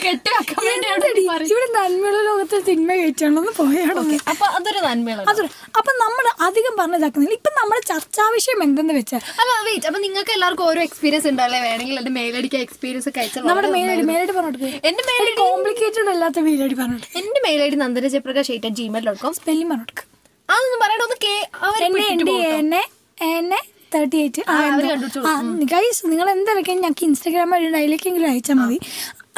[0.06, 1.46] കെട്ടി വെക്കാൻ വേണ്ടിയാണ്?
[1.54, 4.04] ഇവിടെ നന്മയുള്ള ലോകത്ത് തിന്മ കയറ്റാണെന്ന് പോയാണോ?
[4.34, 5.50] അപ്പൊ അതൊരു നന്മയുള്ള അതൊരു
[5.80, 10.66] അപ്പൊ നമ്മൾ അധികം പറഞ്ഞതാക്കുന്നില്ല ഇപ്പൊ നമ്മുടെ ചർച്ചാ വിഷയം എന്തെന്ന് വെച്ചാൽ അല്ല വെയിറ്റ് അപ്പൊ നിങ്ങൾക്ക് എല്ലാവർക്കും
[10.70, 15.28] ഓരോ എക്സ്പീരിയൻസ് ഉണ്ടല്ലേ വേണമെങ്കിൽ എന്റെ മെയിലടിക്കാൻ എക്സ്പീരിയൻസ് ഒക്കെ അയച്ചാൽ നമ്മുടെ മേലടി മേലടി പറഞ്ഞു എന്റെ മെയിൽ
[15.42, 20.06] കോംപ്ലിക്കേറ്റഡ് അല്ലാത്ത മേലടി പറഞ്ഞു എന്റെ Meladi Nandana Jayaprakash eight at Gmail dot com spelling പറഞ്ഞു
[20.50, 21.34] അതൊന്നും പറയണ ഒന്ന് കേ
[21.66, 21.86] അവരെ
[22.60, 22.82] എന്നെ.
[23.32, 23.60] എന്നെ
[23.94, 24.42] തേർട്ടി എയ്റ്റ്.
[25.72, 28.78] ഗൈസ് നിങ്ങൾ എന്തൊക്കെ ഞങ്ങൾക്ക് ഇൻസ്റ്റാഗ്രാം വഴി ഡയലേക്കെങ്കിലും അയച്ചാൽ മതി.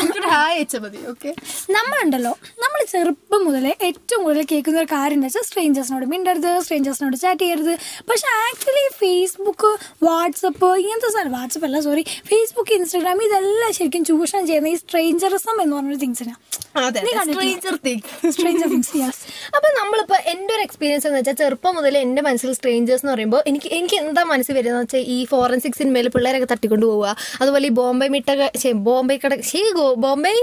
[0.02, 1.30] ഹായ് അയച്ചാൽ മതി ഓക്കെ
[1.70, 2.32] നമ്മളുണ്ടല്ലോ.
[2.60, 7.74] നമ്മൾ ചെറുപ്പം മുതലേ ഏറ്റവും കൂടുതൽ കേൾക്കുന്ന ഒരു കാര്യം എന്താ വെച്ചാൽ സ്ട്രേഞ്ചേഴ്സിനോട് മിണ്ടരുത് സ്ട്രേഞ്ചേഴ്സിനോട് ചാറ്റ് ചെയ്യരുത്.
[8.10, 9.72] പക്ഷെ ആക്ച്വലി ഫേസ്ബുക്ക്
[10.04, 15.76] വാട്സപ്പ് ഇങ്ങനത്തെ സാധനം വാട്സപ്പ് അല്ല സോറി ഫേസ്ബുക്ക് ഇൻസ്റ്റാഗ്രാം ഇതെല്ലാം ശരിക്കും ചൂഷണം ചെയ്യുന്ന ഈ സ്ട്രേഞ്ചറിസം എന്ന്
[15.76, 16.40] പറഞ്ഞൊരു തിങ്സിനാണ്
[16.80, 17.54] അതെ നീ കണ്ടിട്ടില്ലേ?
[17.54, 18.04] Stranger Things.
[18.34, 19.22] Stranger Things yes
[19.56, 23.70] അപ്പൊ നമ്മളിപ്പോ എന്റെ ഒരു എക്സ്പീരിയൻസ് എന്ന് വെച്ചാൽ ചെറുപ്പം മുതൽ എന്റെ മനസ്സിൽ സ്ട്രേഞ്ചേഴ്സ് എന്ന് പറയുമ്പോൾ എനിക്ക്
[23.72, 27.10] എനിക്ക് എന്താ മനസ്സിൽ വരുന്നത് വെച്ചാൽ ഈ ഫോറൻസിക് സിനിമയിൽ പിള്ളേരൊക്കെ തട്ടിക്കൊണ്ട് പോവുക.
[27.42, 28.48] അതുപോലെ ഈ ബോംബെ മിട്ടൊക്കെ
[28.86, 29.34] ബോംബെ കട
[29.74, 30.34] ഗോ- ബോംബെ.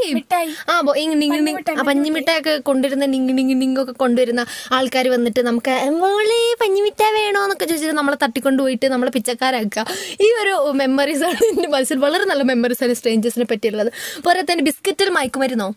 [1.71, 7.43] ആ പഞ്ഞിമിഠായി ഒക്കെ കൊണ്ടുവരുന്ന നിങ് നിങ് നിങ് ഒക്കെ കൊണ്ടുവരുന്ന ആൾക്കാർ വന്നിട്ട് നമുക്ക് മോളെ പഞ്ഞിമിഠായി വേണോ?
[7.43, 9.87] എന്നൊക്കെ ചോദിച്ചിട്ട് നമ്മളെ തട്ടിക്കൊണ്ട് പോയിട്ട് നമ്മളെ പിച്ചക്കാരാക്കുക.
[10.21, 13.93] ഈ ഒരു മെമ്മറീസ് ആണ് എന്റെ മനസ്സിൽ വളരെ നല്ല മെമ്മറീസ് ആണ് സ്ട്രേഞ്ചേഴ്സിനെ പറ്റിയുള്ളത്.
[14.23, 15.75] പോരാ തന്നെ ബിസ്ക്കറ്റിൽ മയക്കുമരുന്നോ?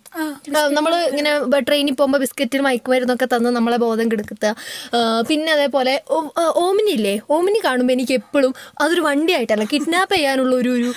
[0.69, 4.55] നമ്മൾ ഇങ്ങനെ ട്രെയിനിൽ പോകുമ്പോൾ ബിസ്ക്കറ്റിൽ മയക്കുമരുന്നൊക്കെ തന്ന് നമ്മളെ ബോധം കെടുക്കുക
[5.29, 7.21] പിന്നെ അതേപോലെ ഓ- ഓമിനി ഇല്ലേ?
[7.29, 10.93] ഓമിനി കാണുമ്പോൾ എനിക്ക് എപ്പോഴും അതൊരു വണ്ടിയായിട്ടല്ല കിഡ്നാപ്പ് ചെയ്യാനുള്ള ഒരു ഒരു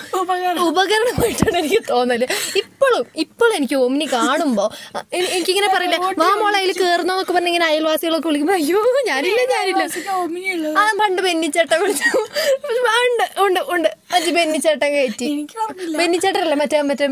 [0.60, 2.26] ഉപകരണമായിട്ടാണ് എനിക്ക് തോന്നൽ.
[2.66, 4.68] ഇപ്പോഴും ഇപ്പോഴും എനിക്ക് ഓമിനി കാണുമ്പോൾ
[5.30, 9.84] എനിക്കിങ്ങനെ പറയില്ല വാ മോളെ അതിൽ കയറുന്നൊക്കെ പറഞ്ഞ ഇങ്ങനെ അയൽവാസികളൊക്കെ വിളിക്കുമ്പോൾ അയ്യോ ഞാനില്ല ഞാനില്ല.
[10.76, 12.10] ആ പണ്ട് ബെന്നിച്ചേട്ടൻ വിളിച്ചു.
[12.98, 13.88] ഉണ്ട് ഉണ്ട് ഉണ്ട്.
[14.16, 15.28] അജി ബെന്നിച്ചേട്ടൻ കയറ്റി.
[15.98, 17.06] ബെന്നിച്ചേട്ടനല്ല മറ്റേ മറ്റേ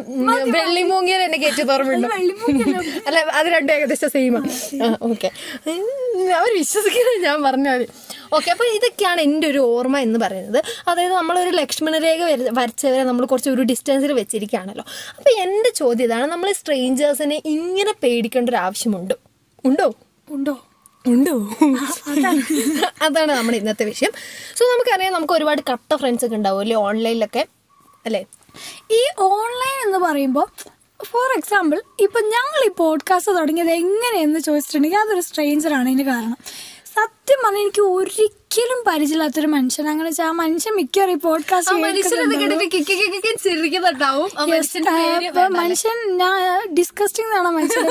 [0.56, 2.08] വെള്ളിമൂങ്ങിയൽ എന്നെ കയറ്റി തുറമുണ്ട്
[3.06, 4.42] അല്ല അത് രണ്ടും ഏകദേശം സെയിം ആ.
[5.08, 5.30] ഓക്കെ
[6.36, 7.80] അവർ വിശ്വസിക്കുന്നത് ഞാൻ പറഞ്ഞാൽ
[8.32, 10.64] ഓക്കെ അപ്പൊ ഇതൊക്കെയാണ് എന്റെ ഒരു ഓർമ്മ എന്ന് പറയുന്നത്.
[10.88, 14.84] അതായത് നമ്മളൊരു ലക്ഷ്മണരേഖ വര- വരച്ചവരെ നമ്മൾ കുറച്ച് ഒരു ഡിസ്റ്റൻസിൽ വെച്ചിരിക്കുകയാണല്ലോ.
[15.18, 19.16] അപ്പൊ എന്റെ ചോദ്യം ഇതാണ് നമ്മൾ സ്ട്രേഞ്ചേഴ്സിനെ ഇങ്ങനെ പേടിക്കേണ്ട ഒരു ആവശ്യമുണ്ടോ?
[19.64, 19.94] ഉണ്ടോ?
[20.30, 20.58] ഉണ്ടോ?
[21.06, 21.56] ഉണ്ടോ?
[23.02, 23.32] അതാണ്.
[23.32, 24.10] നമ്മുടെ ഇന്നത്തെ വിഷയം.
[24.56, 27.46] സോ നമുക്കറിയാം നമുക്ക് ഒരുപാട് കട്ട ഫ്രണ്ട്സ് ഒക്കെ ഉണ്ടാവും അല്ലേ ഓൺലൈനിലൊക്കെ
[28.06, 28.24] അല്ലേ?
[28.90, 30.46] ഈ ഓൺലൈൻ എന്ന് പറയുമ്പോൾ
[31.04, 36.36] ഫോർ എക്സാമ്പിൾ ഇപ്പൊ ഞങ്ങൾ ഈ പോഡ്കാസ്റ്റ് തുടങ്ങിയത് എങ്ങനെയെന്ന് ചോദിച്ചിട്ടുണ്ടെങ്കിൽ അതൊരു സ്ട്രേഞ്ചർ ആണ് ഇതിന് കാരണം.
[37.26, 39.88] സത്യം പറഞ്ഞാൽ എനിക്ക് ഒരിക്കലും പരിചയമില്ലാത്തൊരു മനുഷ്യൻ.
[39.88, 41.74] അങ്ങനെ വെച്ചാൽ ആ മനുഷ്യൻ മിക്കവാറും പോഡ്കാസ്റ്റ്
[45.58, 47.84] മനുഷ്യൻ ഞാൻ ഡിസ്കസ്റ്റിംഗ് എന്നാണ് മനുഷ്യൻ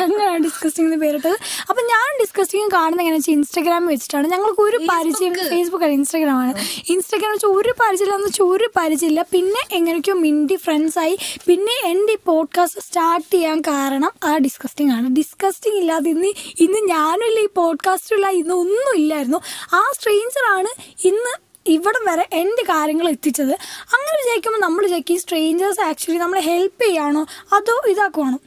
[0.00, 1.36] ഞങ്ങളാണ് ഡിസ്കസ്റ്റിംഗ് എന്ന് പേരിട്ടത്.
[1.70, 4.28] അപ്പൊ ഞാൻ ഡിസ്കസ്റ്റിംഗ് കാണുന്ന എങ്ങനെ വെച്ചാൽ ഇൻസ്റ്റാഗ്രാമിൽ വെച്ചിട്ടാണ്.
[4.28, 6.54] ഞങ്ങൾക്ക് ഒരു പരിചയം ഫേസ്ബുക്ക് അല്ല ഇൻസ്റ്റാഗ്രാം ആണ്.
[6.88, 9.26] ഇൻസ്റ്റാഗ്രാം വെച്ചാൽ ഒരു പരിചയമില്ല എന്ന് വെച്ചാൽ ഒരു പരിചയമില്ല.
[9.32, 11.18] പിന്നെ എങ്ങനെയൊക്കെയോ മിണ്ടി ഫ്രണ്ട്സ് ആയി.
[11.46, 15.16] പിന്നെ എന്റെ ഈ പോഡ്കാസ്റ്റ് സ്റ്റാർട്ട് ചെയ്യാൻ കാരണം ആ ഡിസ്കസ്റ്റിംഗ് ആണ്.
[15.16, 19.38] ഡിസ്കസ്റ്റിംഗ് ഇല്ലാതെ ഇന്ന് ഇന്ന് ഞാനും ഇല്ല ഈ പോഡ്കാസ്റ്റില്ല ഇന്ന് ഒന്നും ഇല്ലായിരുന്നു
[19.72, 20.70] ആ സ്ട്രേഞ്ചർ ആണ്
[21.06, 23.52] ഇന്ന് ഇവിടം വരെ എന്റെ കാര്യങ്ങൾ എത്തിച്ചത്.
[23.94, 27.26] അങ്ങനെ വിചാരിക്കുമ്പോൾ നമ്മൾ വിചാരിക്കും ഈ സ്ട്രേഞ്ചേഴ്സ് ആക്ച്വലി നമ്മളെ ഹെൽപ്പ് ചെയ്യാണോ?
[27.52, 28.38] അതോ ഇതാക്കുവാണോ?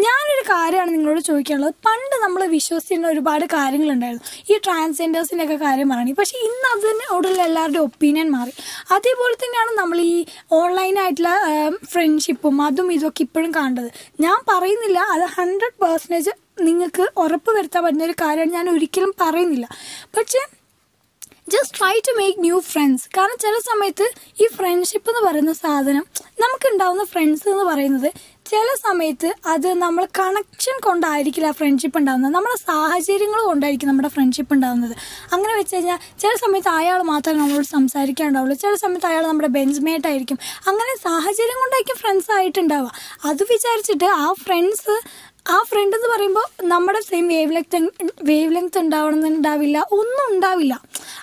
[0.00, 1.74] ഞാനൊരു കാര്യമാണ് നിങ്ങളോട് ചോദിക്കാനുള്ളത്.
[1.86, 4.54] പണ്ട് നമ്മൾ വിശ്വസിച്ചിരുന്ന ഒരുപാട് കാര്യങ്ങളുണ്ടായിരുന്നു.
[4.54, 8.50] ഈ ട്രാൻസ്ജെൻഡേഴ്സിന്റെ ഒക്കെ കാര്യം പറയണേ പക്ഷേ ഇന്ന് അതിനോടുള്ള എല്ലാവരുടെയും ഒപ്പീനിയൻ മാറി.
[8.90, 11.30] അതേപോലെ തന്നെയാണ് നമ്മൾ ഈ ഓൺലൈനായിട്ടുള്ള
[11.92, 13.90] ഫ്രണ്ട്ഷിപ്പും അതും ഇതൊക്കെ ഇപ്പോഴും കാണേണ്ടത്.
[14.20, 16.30] ഞാൻ പറയുന്നില്ല അത് ഹൺഡ്രഡ് പേഴ്സന്റേജ്
[16.64, 19.68] നിങ്ങൾക്ക് ഉറപ്പ് വരുത്താൻ പറ്റുന്ന ഒരു കാര്യമാണ് ഞാൻ ഒരിക്കലും പറയുന്നില്ല.
[20.16, 20.42] പക്ഷേ
[21.48, 24.10] just try to make new friends കാരണം ചില സമയത്ത്
[24.42, 26.04] ഈ ഫ്രണ്ട്ഷിപ്പ് എന്ന് പറയുന്ന സാധനം
[26.40, 28.12] നമുക്കുണ്ടാവുന്ന ഫ്രണ്ട്സ് എന്ന് പറയുന്നത്
[28.50, 34.94] ചില സമയത്ത് അത് നമ്മൾ കണക്ഷൻ കൊണ്ടായിരിക്കില്ല ഫ്രണ്ട്ഷിപ്പ് ഉണ്ടാകുന്നത് നമ്മുടെ സാഹചര്യങ്ങൾ കൊണ്ടായിരിക്കും നമ്മുടെ ഫ്രണ്ട്ഷിപ്പ് ഉണ്ടാകുന്നത്
[35.32, 38.56] അങ്ങനെ വെച്ച് കഴിഞ്ഞാൽ ചില സമയത്ത് അയാൾ മാത്രമേ നമ്മളോട് സംസാരിക്കാനുണ്ടാവുള്ളൂ.
[38.56, 40.38] ചില സമയത്ത് അയാൾ നമ്മുടെ ബെഞ്ച്മേറ്റ് ആയിരിക്കും.
[40.66, 42.92] അങ്ങനെ സാഹചര്യം കൊണ്ടായിരിക്കും ഫ്രണ്ട്സ് ആയിട്ടുണ്ടാവുക.
[43.24, 44.96] അത് വിചാരിച്ചിട്ട് ആ ഫ്രണ്ട്സ്
[45.46, 47.76] ആ ഫ്രണ്ട് എന്ന് പറയുമ്പോൾ നമ്മുടെ same wavelength
[48.22, 50.74] wavelength ഉണ്ടാവണമെന്നുണ്ടാവില്ല ഒന്നും ഉണ്ടാവില്ല.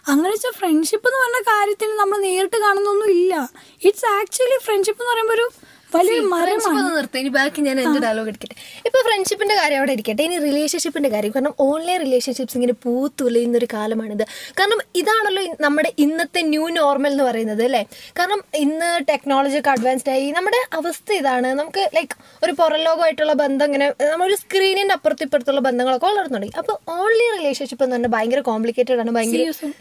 [0.07, 3.49] അങ്ങനെ വെച്ചാൽ ഫ്രണ്ട്ഷിപ്പ് എന്ന് പറഞ്ഞ കാര്യത്തിന് നമ്മൾ നേരിട്ട് കാണുന്നൊന്നും ഇല്ല.
[3.83, 5.47] ഇറ്റ്സ് ആക്ച്വലി ഫ്രണ്ട്ഷിപ്പ് എന്ന് പറയുമ്പോൾ ഒരു
[5.95, 8.55] വലിയൊരു ഫ്രണ്ട്ഷിപ്പ് മരമാണ് ഒന്ന് ഇനി ബാക്കി ഞാൻ എന്റെ ഡയലോഗ് എടുക്കട്ടെ?
[8.87, 10.23] ഇപ്പൊ ഫ്രണ്ട്ഷിപ്പിന്റെ കാര്യം അവിടെ ഇരിക്കട്ടെ.
[10.23, 11.31] ഇനി റിലേഷൻഷിപ്പിന്റെ കാര്യം.
[11.35, 14.23] കാരണം ഓൺലൈൻ റിലേഷൻഷിപ്സ് ഇങ്ങനെ പൂത്തുലയുന്ന ഒരു കാലമാണിത്.
[14.59, 17.83] കാരണം ഇതാണല്ലോ നമ്മുടെ ഇന്നത്തെ ന്യൂ നോർമൽ എന്ന് പറയുന്നത് അല്ലേ?
[18.19, 20.31] കാരണം ഇന്ന് ടെക്നോളജി ഒക്കെ അഡ്വാൻസ്ഡ് ആയി.
[20.31, 21.47] നമ്മുടെ അവസ്ഥ ഇതാണ്.
[21.61, 27.33] നമുക്ക് ലൈക്ക് ഒരു പുറം ലോകമായിട്ടുള്ള ബന്ധം ഇങ്ങനെ നമ്മളൊരു സ്ക്രീനിന്റെ അപ്പുറത്തിപ്പുറത്തുള്ള ബന്ധങ്ങളൊക്കെ വളർന്നു തുടങ്ങി അപ്പൊ ഓൺലൈൻ
[27.39, 29.11] റിലേഷൻഷിപ്പ് എന്ന് പറഞ്ഞാൽ ഭയങ്കര കോംപ്ലിക്കേറ്റഡ് ആണ്.
[29.19, 29.71] ഭയങ്കര.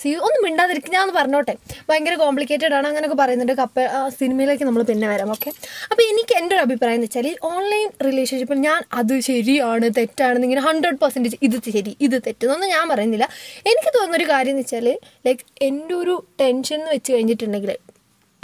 [0.00, 1.54] സി ഒന്നും മിണ്ടാതിരിക്കും ഞാൻ പറഞ്ഞോട്ടെ.
[1.88, 3.54] ഭയങ്കര കോംപ്ലിക്കേറ്റഡ് ആണ് അങ്ങനെയൊക്കെ പറയുന്നുണ്ട്.
[3.60, 3.80] കപ്പ
[4.20, 5.50] സിനിമയിലേക്ക് നമ്മൾ പിന്നെ വരാം ഓക്കെ
[5.90, 10.64] അപ്പോൾ എനിക്ക് എന്റെ ഒരു അഭിപ്രായം എന്ന് വെച്ചാൽ ഈ ഓൺലൈൻ റിലേഷൻഷിപ്പിൽ ഞാൻ അത് ശരിയാണ് തെറ്റാണെന്ന് ഇങ്ങനെ
[10.68, 13.28] ഹൺഡ്രഡ് പെർസെന്റേജ് ഇത് ശരി ഇത് തെറ്റെന്നൊന്നും ഞാൻ പറയുന്നില്ല.
[13.70, 14.88] എനിക്ക് തോന്നുന്ന ഒരു കാര്യം എന്ന് വെച്ചാൽ
[15.28, 17.72] ലൈക്ക് എന്റെ ഒരു ടെൻഷൻ എന്ന് വെച്ച് കഴിഞ്ഞിട്ടുണ്ടെങ്കിൽ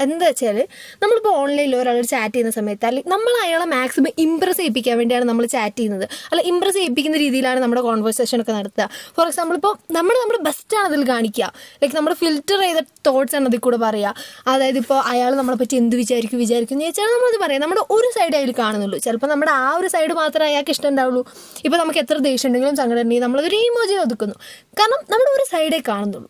[0.04, 0.58] എന്താ വെച്ചാൽ
[1.02, 5.76] നമ്മളിപ്പോൾ ഓൺലൈനിൽ ഒരാളോട് ചാറ്റ് ചെയ്യുന്ന സമയത്ത് അല്ലെങ്കിൽ നമ്മൾ അയാളെ മാക്സിമം ഇമ്പ്രസ് ചെയ്യിപ്പിക്കാൻ വേണ്ടിയാണ് നമ്മൾ ചാറ്റ്
[5.76, 6.06] ചെയ്യുന്നത്.
[6.30, 8.88] അല്ല ഇമ്പ്രസ് ചെയ്യിപ്പിക്കുന്ന രീതിയിലാണ് നമ്മുടെ കോൺവെർസേഷൻ ഒക്കെ നടത്തുക.
[9.16, 11.52] ഫോർ എക്സാമ്പിൾ ഇപ്പോൾ നമ്മൾ നമ്മുടെ ബെസ്റ്റാണ് അതിൽ കാണിക്കുക.
[11.82, 14.14] ലൈക്ക് നമ്മൾ ഫിൽറ്റർ ചെയ്ത തോട്ട്സ് ആണ് അതിൽ കൂടെ പറയുക.
[14.46, 17.60] അതായത് ഇപ്പോൾ അയാൾ നമ്മളെ പറ്റി എന്ത് വിചാരിക്കും വിചാരിക്കും എന്ന് ചോദിച്ചാൽ നമ്മളത് പറയാം.
[17.60, 18.98] നമ്മുടെ ഒരു സൈഡ് അതിൽ കാണുന്നുള്ളൂ.
[18.98, 21.22] ചിലപ്പോൾ നമ്മുടെ ആ ഒരു സൈഡ് മാത്രമേ അയാൾക്ക് ഇഷ്ടം ഉണ്ടാവുള്ളൂ.
[21.64, 24.36] ഇപ്പോൾ നമുക്ക് എത്ര ദേഷ്യം ഉണ്ടെങ്കിലും ഉണ്ടെങ്കിലും നമ്മളതൊരു ഇമോജിയിൽ ഒതുക്കുന്നു.
[24.80, 26.28] കാരണം നമ്മുടെ ഒരു സൈഡേ കാണുന്നുള്ളൂ.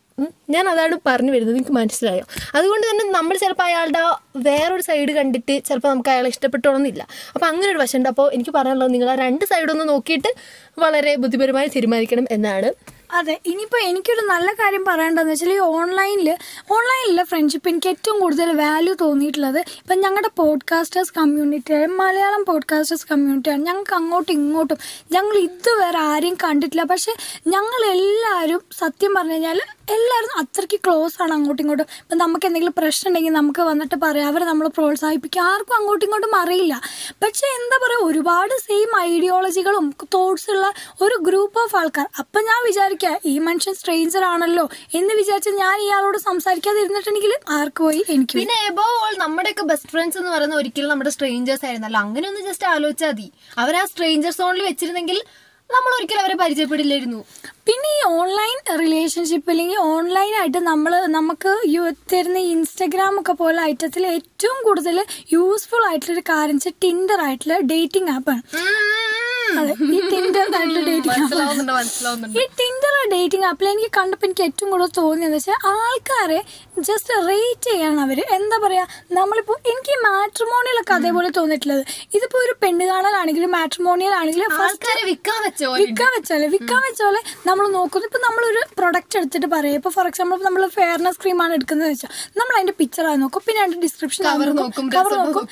[0.50, 2.24] ഞാൻ അതാണ് പറഞ്ഞു വരുന്നത് എനിക്ക് മനസ്സിലായോ?
[2.54, 4.02] അതുകൊണ്ട് തന്നെ നമ്മൾ ചിലപ്പോൾ അയാളുടെ
[4.36, 8.08] വേറൊരു സൈഡ് കണ്ടിട്ട് ചിലപ്പോൾ നമുക്ക് അയാളെ ഇഷ്ടപ്പെട്ടോണമെന്നില്ല അപ്പോൾ അങ്ങനെ ഒരു വശമുണ്ട്.
[8.08, 10.34] അപ്പോൾ എനിക്ക് പറയാനുള്ളത് നിങ്ങൾ ആ രണ്ട് സൈഡൊന്ന് നോക്കിയിട്ട്
[10.78, 13.00] വളരെ ബുദ്ധിപരമായി തീരുമാനിക്കണം എന്നാണ്.
[13.12, 16.36] അതെ ഇനിയിപ്പോൾ എനിക്കൊരു നല്ല കാര്യം പറയേണ്ടതെന്ന് വെച്ചാൽ ഈ ഓൺലൈനിൽ
[16.70, 19.58] ഓൺലൈനിലെ ഫ്രണ്ട്ഷിപ്പ് എനിക്ക് ഏറ്റവും കൂടുതൽ വാല്യൂ തോന്നിയിട്ടുള്ളത്.
[19.58, 24.78] ഇപ്പം ഞങ്ങളുടെ പോഡ്കാസ്റ്റേഴ്സ് കമ്മ്യൂണിറ്റി മലയാളം പോഡ്കാസ്റ്റേഴ്സ് കമ്മ്യൂണിറ്റിയാണ് ഞങ്ങൾക്ക് അങ്ങോട്ടും ഇങ്ങോട്ടും
[25.12, 26.82] ഞങ്ങൾ ഇതുവരെ ആരെയും കണ്ടിട്ടില്ല.
[26.82, 27.14] പക്ഷേ
[27.46, 29.60] ഞങ്ങളെല്ലാവരും സത്യം പറഞ്ഞു കഴിഞ്ഞാൽ
[29.94, 31.86] എല്ലാവരും അത്രയ്ക്ക് ക്ലോസ് ആണ് അങ്ങോട്ടും ഇങ്ങോട്ടും.
[32.02, 34.28] ഇപ്പം നമുക്ക് എന്തെങ്കിലും പ്രശ്നം ഉണ്ടെങ്കിൽ നമുക്ക് വന്നിട്ട് പറയാം.
[34.28, 35.42] അവരെ നമ്മൾ പ്രോത്സാഹിപ്പിക്കും.
[35.42, 36.80] ആർക്കും അങ്ങോട്ടും ഇങ്ങോട്ടും അറിയില്ല.
[37.22, 42.08] പക്ഷേ എന്താ പറയുക ഒരുപാട് സെയിം ഐഡിയോളജികളും തോട്ട്സ് ഉള്ള ഒരു ഗ്രൂപ്പ് ഓഫ് ആൾക്കാർ.
[42.18, 48.04] അപ്പം ഞാൻ വിചാരിക്കുക ഈ മനുഷ്യൻ സ്ട്രേഞ്ചർ ആണല്ലോ എന്ന് വിചാരിച്ച് ഞാൻ ഇയാളോട് സംസാരിക്കാതെ ഇരുന്നിട്ടുണ്ടെങ്കിൽ ആർക്ക് പോയി?
[48.08, 52.00] എനിക്ക് പിന്നെ എബോ ഓൾ നമ്മുടെയൊക്കെ ബെസ്റ്റ് ഫ്രണ്ട്സ് എന്ന് പറയുന്നത് ഒരിക്കലും നമ്മുടെ സ്ട്രേഞ്ചേഴ്സ് ആയിരുന്നല്ലോ.
[52.00, 53.32] അങ്ങനെ ഒന്ന് ജസ്റ്റ് ആലോചിച്ചാൽ മതി.
[53.58, 55.20] അവർ ആ സ്ട്രേഞ്ചർ സോണിൽ വെച്ചിരുന്നെങ്കിൽ
[55.70, 57.20] നമ്മൾ ഒരിക്കലും അവരെ പരിചയപ്പെടില്ലായിരുന്നു.
[57.66, 61.52] പിന്നെ ഈ ഓൺലൈൻ റിലേഷൻഷിപ്പ് അല്ലെങ്കിൽ ഓൺലൈനായിട്ട് നമ്മൾ നമുക്ക്
[62.12, 64.96] തരുന്ന ഇൻസ്റ്റഗ്രാം ഒക്കെ പോലെ ഐറ്റത്തിൽ ഏറ്റവും കൂടുതൽ
[65.34, 68.42] യൂസ്ഫുൾ ആയിട്ടുള്ള ഒരു കാര്യം വെച്ചാൽ ടിൻഡർ ആയിട്ടുള്ള ഡേറ്റിംഗ് ആപ്പാണ്
[69.90, 75.58] ഈ ടിൻഡർ ആയിട്ടുള്ള ഡേറ്റിംഗ് ഈ ടിൻഡർ ഡേറ്റിംഗ് ആപ്പിൽ എനിക്ക് കണ്ടപ്പോൾ എനിക്ക് ഏറ്റവും കൂടുതൽ തോന്നിയെന്ന് വെച്ചാൽ
[75.70, 76.40] ആൾക്കാരെ
[76.88, 78.18] ജസ്റ്റ് റേറ്റ് ചെയ്യാണ് അവർ.
[78.36, 78.84] എന്താ പറയാ
[79.18, 81.82] നമ്മളിപ്പോ എനിക്ക് മാട്രിമോണിയലൊക്കെ അതേപോലെ തോന്നിയിട്ടുള്ളത്.
[82.16, 87.16] ഇതിപ്പോ ഒരു പെണ്ണ് കാണലാണെങ്കിലും മാട്രിമോണിയൽ ആണെങ്കിലും ഫസ്റ്റ് വിൽക്കാൻ വെച്ചോ വിൽക്കാൻ വെച്ചാൽ വിൽക്കാൻ വെച്ചാൽ
[87.48, 88.06] നമ്മൾ നോക്കുന്നു.
[88.10, 89.76] ഇപ്പൊ നമ്മളൊരു പ്രൊഡക്റ്റ് എടുത്തിട്ട് പറയാം.
[89.80, 93.44] ഇപ്പൊ ഫോർ എക്സാമ്പിൾ നമ്മൾ ഫെയർനെസ് ക്രീം ആണ് എടുക്കുന്നത് വെച്ചാൽ നമ്മൾ അതിന്റെ പിക്ചർ ആണ് നോക്കും.
[93.48, 94.24] പിന്നെ അതിന്റെ ഡിസ്ക്രിപ്ഷൻ
[94.96, 95.46] കവർ നോക്കും.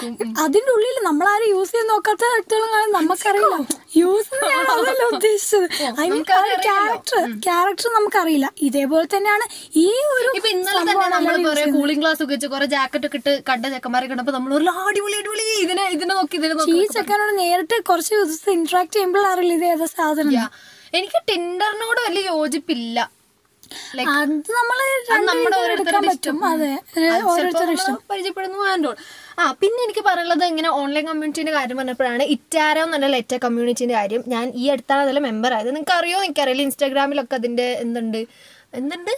[0.45, 3.57] അതിന്റെ ഉള്ളിൽ നമ്മൾ ആരും യൂസ് ചെയ്ത് നോക്കാത്ത വ്യക്തികളും കാണാൻ നമുക്കറിയില്ല.
[4.01, 4.31] യൂസ്
[4.73, 5.67] അതല്ല ഉദ്ദേശിച്ചത്.
[6.05, 8.47] ഐ മീൻ ക്യാരക്ടർ ക്യാരക്ടർ നമുക്കറിയില്ല.
[8.69, 9.47] ഇതേപോലെ തന്നെയാണ്
[9.87, 10.31] ഈ ഒരു
[10.75, 14.35] സംഭവം നമ്മൾ എല്ലാവരും കുറെ കൂളിംഗ് ഗ്ലാസ് ഒക്കെ വെച്ച് കുറെ ജാക്കറ്റ് ഒക്കെ ഇട്ട് കണ്ട ചെക്കന്മാരെ കണ്ടപ്പോ
[14.37, 18.95] നമ്മൾ ഒരു അടിപൊളി അടിപൊളി ഇതിനെ ഇതിനെ നോക്കി ഇതിനെ നോക്കി ഈ ചെക്കനോട് നേരിട്ട് കുറച്ച് ദിവസം ഇന്ററാക്ട്
[18.97, 20.35] ചെയ്യുമ്പോൾ അറിയില്ല ഇത് ഏതാ സാധനം
[20.93, 22.99] എനിക്ക് ടിൻഡറിനോട് വലിയ യോജിപ്പില്ല.
[24.13, 24.79] അത് നമ്മൾ
[25.21, 26.37] നമ്മുടെ ഓരോരുത്തരുടെ ഇഷ്ടം.
[26.51, 26.71] അതെ.
[27.31, 27.89] ഓരോരുത്തരുടെ ഇഷ്ടം.
[27.89, 28.91] നമ്മൾ പരിചയപ്പെടുന്നു ആൻഡ്
[29.39, 34.23] ആ പിന്നെ എനിക്ക് പറയുന്നത് ഇങ്ങനെ ഓൺലൈൻ കമ്മ്യൂണിറ്റിന്റെ കാര്യം പറഞ്ഞപ്പോഴാണ് ഇറ്റാരോ എന്നുള്ള ലെറ്റ കമ്മ്യൂണിറ്റിന്റെ കാര്യം.
[34.35, 35.71] ഞാൻ ഈ അടുത്താണ് അതിലെ മെമ്പർ ആയത്.
[35.75, 38.21] നിങ്ങൾക്ക് അറിയോ എനിക്കറിയില്ല ഇൻസ്റ്റാഗ്രാമിലൊക്കെ അതിന്റെ എന്തുണ്ട്?
[38.73, 39.13] എന്തുണ്ട്?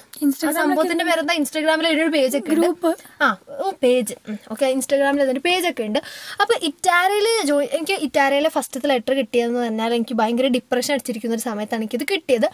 [0.59, 1.35] സംഭവത്തിന്റെ പേരെന്താ?
[1.41, 2.61] ഇൻസ്റ്റാഗ്രാമിൽ ഒരു പേജ് ഒക്കെ ഉണ്ട്.
[2.61, 2.91] ഗ്രൂപ്പ്
[3.25, 3.29] ആ
[3.85, 4.15] പേജ്
[4.53, 6.01] ഓക്കെ ഇൻസ്റ്റാഗ്രാമിൽ അതിന്റെ പേജ് ഒക്കെ ഉണ്ട്.
[6.43, 11.83] അപ്പൊ ഇറ്റാരയിൽ ജോയി എനിക്ക് ഇറ്റാരയിലെ ഫസ്റ്റത്തെ ലെറ്റർ കിട്ടിയതെന്ന് പറഞ്ഞാൽ എനിക്ക് ഭയങ്കര ഡിപ്രഷൻ അടിച്ചിരിക്കുന്ന ഒരു സമയത്താണ്
[11.83, 12.49] എനിക്കിത് കിട്ടിയത്.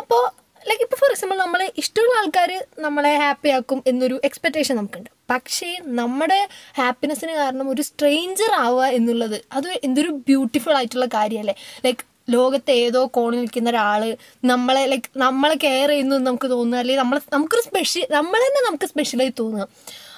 [0.00, 0.22] അപ്പോൾ
[0.68, 2.50] ലൈക്ക് ഇപ്പോൾ ഫോർ എക്സാമ്പിൾ നമ്മളെ ഇഷ്ടമുള്ള ആൾക്കാർ
[2.86, 5.10] നമ്മളെ ഹാപ്പി ആക്കും എന്നൊരു എക്സ്പെക്ടേഷൻ നമുക്കുണ്ട്.
[5.32, 6.40] പക്ഷേ നമ്മുടെ
[6.80, 11.54] ഹാപ്പിനെസ്സിന് കാരണം ഒരു സ്ട്രേഞ്ചർ ആവുക എന്നുള്ളത് അത് എന്തൊരു ബ്യൂട്ടിഫുൾ ആയിട്ടുള്ള കാര്യമല്ലേ
[11.86, 14.02] ലൈക്ക് ലോകത്തെ ഏതോ കോണിൽ നിൽക്കുന്ന ഒരാൾ
[14.44, 19.32] നമ്മളെ ലൈക്ക് നമ്മളെ കെയർ ചെയ്യുന്നു നമുക്ക് തോന്നുക അല്ലെങ്കിൽ നമ്മളെ നമുക്കൊരു സ്പെഷ്യൽ നമ്മൾ തന്നെ നമുക്ക് സ്പെഷ്യലായി
[19.40, 19.66] തോന്നുക.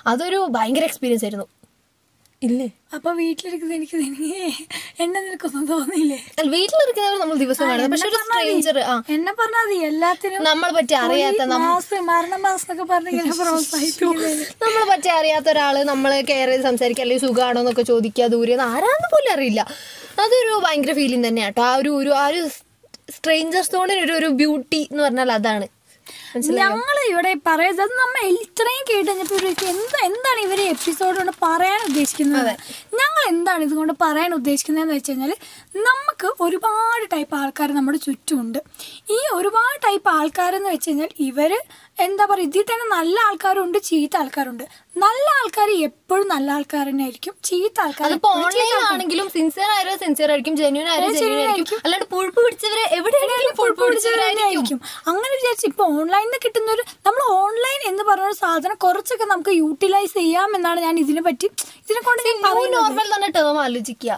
[0.06, 1.48] അതൊരു ഭയങ്കര എക്സ്പീരിയൻസ് ആയിരുന്നു.
[2.42, 2.66] ഇല്ലേ?
[2.96, 3.96] അപ്പൊ വീട്ടിലിരിക്കുന്ന എനിക്ക്
[5.02, 6.18] എന്നെ നിനക്കൊന്നും തോന്നിയില്ലേ?
[6.54, 8.76] വീട്ടിലിരിക്കുന്നവർ നമ്മൾ ദിവസം കാണുന്നത് പക്ഷെ ഒരു സ്ട്രേഞ്ചർ
[9.14, 9.78] എന്നെ പറഞ്ഞാൽ മതി.
[9.88, 11.40] എല്ലാത്തിനും നമ്മളെ പറ്റി അറിയാത്ത
[12.10, 12.76] മരണ മാസം
[14.62, 19.60] നമ്മളെ പറ്റി അറിയാത്ത ഒരാൾ നമ്മളെ ചെയ്ത് സംസാരിക്കുക അല്ലെങ്കിൽ സുഖമാണോ എന്നൊക്കെ ചോദിക്കുക ദൂരെ ആരാന്ന് പോലും അറിയില്ല.
[20.24, 22.42] അതൊരു ഭയങ്കര ഫീലിംഗ് തന്നെയാണ് കേട്ടോ ആ ഒരു ഒരു ആ ഒരു
[23.16, 25.66] സ്ട്രേഞ്ചർ സോണിന് ഒരു ഒരു ബ്യൂട്ടി എന്ന് പറഞ്ഞാൽ അതാണ്.
[26.60, 32.52] ഞങ്ങൾ ഇവിടെ പറയുന്നത് അത് നമ്മൾ ഇത്രയും കേട്ട് കഴിഞ്ഞപ്പോൾ എന്താ എന്താണ് ഇവർ എപ്പിസോഡ് കൊണ്ട് പറയാൻ ഉദ്ദേശിക്കുന്നത്?
[33.00, 35.32] ഞങ്ങൾ എന്താണ് ഇതുകൊണ്ട് പറയാൻ ഉദ്ദേശിക്കുന്നതെന്ന് വെച്ച് കഴിഞ്ഞാൽ
[35.88, 38.60] നമുക്ക് ഒരുപാട് ടൈപ്പ് ആൾക്കാർ നമ്മുടെ ചുറ്റുമുണ്ട്.
[39.16, 41.52] ഈ ഒരുപാട് ടൈപ്പ് ആൾക്കാരെന്ന് വെച്ച് കഴിഞ്ഞാൽ ഇവർ
[42.06, 44.64] എന്താ പറയുക ഇതിൽ തന്നെ നല്ല ആൾക്കാരുണ്ട് ചീത്ത ആൾക്കാരുണ്ട്.
[45.02, 50.28] നല്ല ആൾക്കാർ എപ്പോഴും നല്ല ആൾക്കാർ തന്നെ ആയിരിക്കും ചീത്ത ആൾക്കാർ അതിപ്പോ ഓൺലൈൻ ആണെങ്കിലും സിൻസിയർ ആയാലും സിൻസിയർ
[50.32, 51.78] ആയിരിക്കും ജെന്യൂൻ ആയാലും ജെന്യൂൻ ആയിരിക്കും.
[51.84, 54.78] അല്ലാണ്ട് പുഴുപ്പ് പിടിച്ചവരെ എവിടെയാണെങ്കിലും പുഴുപ്പ് പിടിച്ചവരായിരിക്കും ആയിരിക്കും.
[55.10, 59.54] അങ്ങനെ വിചാരിച്ച് ഇപ്പൊ ഓൺലൈനിൽ നിന്ന് കിട്ടുന്ന ഒരു നമ്മൾ ഓൺലൈൻ എന്ന് പറഞ്ഞ ഒരു സാധനം കുറച്ചൊക്കെ നമുക്ക്
[59.62, 61.46] യൂട്ടിലൈസ് ചെയ്യാം എന്നാണ് ഞാൻ ഇതിനെ പറ്റി
[61.84, 62.24] ഇതിനെ കൊണ്ട്.
[62.76, 64.14] നോർമൽ തന്നെ ടേം ആലോചിക്കുക.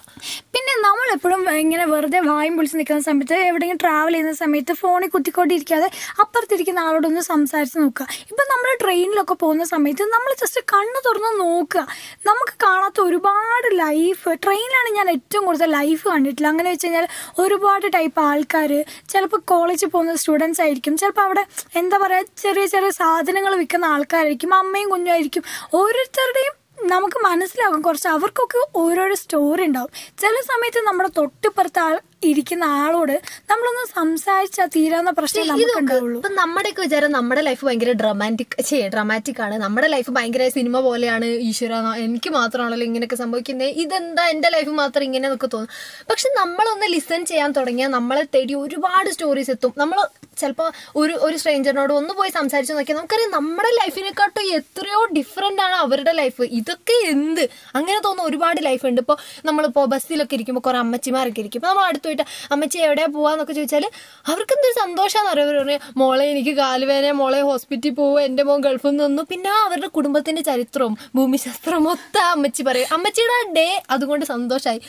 [0.55, 5.89] പിന്നെ നമ്മൾ എപ്പോഴും ഇങ്ങനെ വെറുതെ വായും പൊളിച്ച് നിൽക്കുന്ന സമയത്ത് എവിടെയെങ്കിലും ട്രാവൽ ചെയ്യുന്ന സമയത്ത് ഫോണിൽ കുത്തിക്കൊണ്ടിരിക്കാതെ
[6.23, 8.07] അപ്പുറത്തിരിക്കുന്ന ആളോടൊന്ന് സംസാരിച്ച് നോക്കുക.
[8.31, 11.87] ഇപ്പൊ നമ്മൾ ട്രെയിനിലൊക്കെ പോകുന്ന സമയത്ത് നമ്മൾ ജസ്റ്റ് കണ്ണ് തുറന്ന് നോക്കുക.
[12.27, 18.21] നമുക്ക് കാണാത്ത ഒരുപാട് ലൈഫ് ട്രെയിനിലാണ് ഞാൻ ഏറ്റവും കൂടുതൽ ലൈഫ് കണ്ടിട്ടില്ല അങ്ങനെ വെച്ച് കഴിഞ്ഞാൽ ഒരുപാട് ടൈപ്പ്
[18.21, 20.97] ആൾക്കാർ ചിലപ്പോൾ കോളേജിൽ പോകുന്ന സ്റ്റുഡൻസ് ആയിരിക്കും.
[20.97, 24.55] ചിലപ്പോൾ അവിടെ എന്താ പറയുക ചെറിയ ചെറിയ സാധനങ്ങൾ വിൽക്കുന്ന ആൾക്കാരായിരിക്കും.
[24.55, 25.43] അമ്മയും കുഞ്ഞും ആയിരിക്കും.
[25.75, 26.55] ഓരോരുത്തരുടെയും
[26.89, 27.81] നമുക്ക് മനസ്സിലാകും.
[27.81, 29.91] കുറച്ച് അവർക്കൊക്കെ ഓരോരോ സ്റ്റോറി ഉണ്ടാവും.
[30.19, 31.81] ചില സമയത്ത് നമ്മുടെ തൊട്ടിപ്പുറത്ത്
[32.23, 33.13] ഇരിക്കുന്ന ആളോട്
[33.51, 36.17] നമ്മളൊന്ന് സംസാരിച്ചാൽ തീരാവുന്ന പ്രശ്നം നമുക്ക് ഉണ്ടാവുള്ളൂ.
[36.21, 39.55] ഇപ്പൊ നമ്മുടെയൊക്കെ വിചാരം നമ്മുടെ ലൈഫ് ഭയങ്കര ഡ്രമാറ്റിക് ചേ ഡ്രമാറ്റിക് ആണ്.
[39.59, 41.75] നമ്മുടെ ലൈഫ് ഭയങ്കര സിനിമ പോലെയാണ് ഈശ്വര
[42.07, 45.73] എനിക്ക് മാത്രമാണല്ലോ ഇങ്ങനെയൊക്കെ സംഭവിക്കുന്നത് ഇതെന്താ എന്റെ ലൈഫ് മാത്രം ഇങ്ങനെ എന്നൊക്കെ തോന്നും.
[46.11, 49.73] പക്ഷെ നമ്മളൊന്ന് ലിസൺ ചെയ്യാൻ തുടങ്ങിയാൽ നമ്മളെ തേടി ഒരുപാട് സ്റ്റോറീസ് എത്തും.
[49.77, 50.01] നമ്മൾ
[50.41, 56.13] ചിലപ്പോൾ ഒരു ഒരു സ്ട്രേഞ്ചറിനോട് ഒന്ന് പോയി സംസാരിച്ച് നോക്കിയാൽ നമുക്കറിയാം നമ്മുടെ ലൈഫിനെക്കാട്ടും എത്രയോ ഡിഫറെന്റ് ആണ് അവരുടെ
[56.13, 57.43] ലൈഫ് ഇതൊക്കെ എന്ത്?
[57.75, 59.01] അങ്ങനെ തോന്നുന്ന ഒരുപാട് ലൈഫ് ഉണ്ട്.
[59.01, 61.61] ഇപ്പോൾ നമ്മളിപ്പോൾ ബസ്സിലൊക്കെ ഇരിക്കുമ്പോൾ കുറേ അമ്മച്ചിമാരൊക്കെ ഇരിക്കും.
[61.61, 63.85] ഇപ്പോൾ നമ്മൾ അടുത്ത് പോയിട്ട് അമ്മച്ചി എവിടെയാ പോവാന്നൊക്കെ ചോദിച്ചാൽ
[64.27, 69.23] അവർക്ക് എന്തൊരു സന്തോഷമാണെന്ന് അറിയാം പറഞ്ഞു മോളെ എനിക്ക് കാലുവേന മോളെ ഹോസ്പിറ്റലിൽ പോകും എന്റെ മോൻ ഗൾഫിൽ നിന്ന്
[69.31, 72.89] പിന്നെ അവരുടെ കുടുംബത്തിന്റെ ചരിത്രവും ഭൂമിശാസ്ത്രവും മൊത്തം അമ്മച്ചി പറയും.
[72.97, 74.81] അമ്മച്ചിയുടെ ഡേ അതുകൊണ്ട് സന്തോഷമായി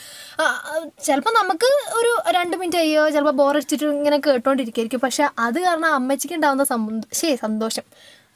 [1.03, 6.65] ചിലപ്പോൾ നമുക്ക് ഒരു രണ്ട് മിനിറ്റ് അയ്യോ ചിലപ്പോൾ ബോറടിച്ചിട്ട് ഇങ്ങനെ കേട്ടോണ്ടിരിക്കും പക്ഷെ അത് കാരണം അമ്മച്ചിക്ക് ഉണ്ടാവുന്ന
[7.21, 7.86] ശേ സന്തോഷം.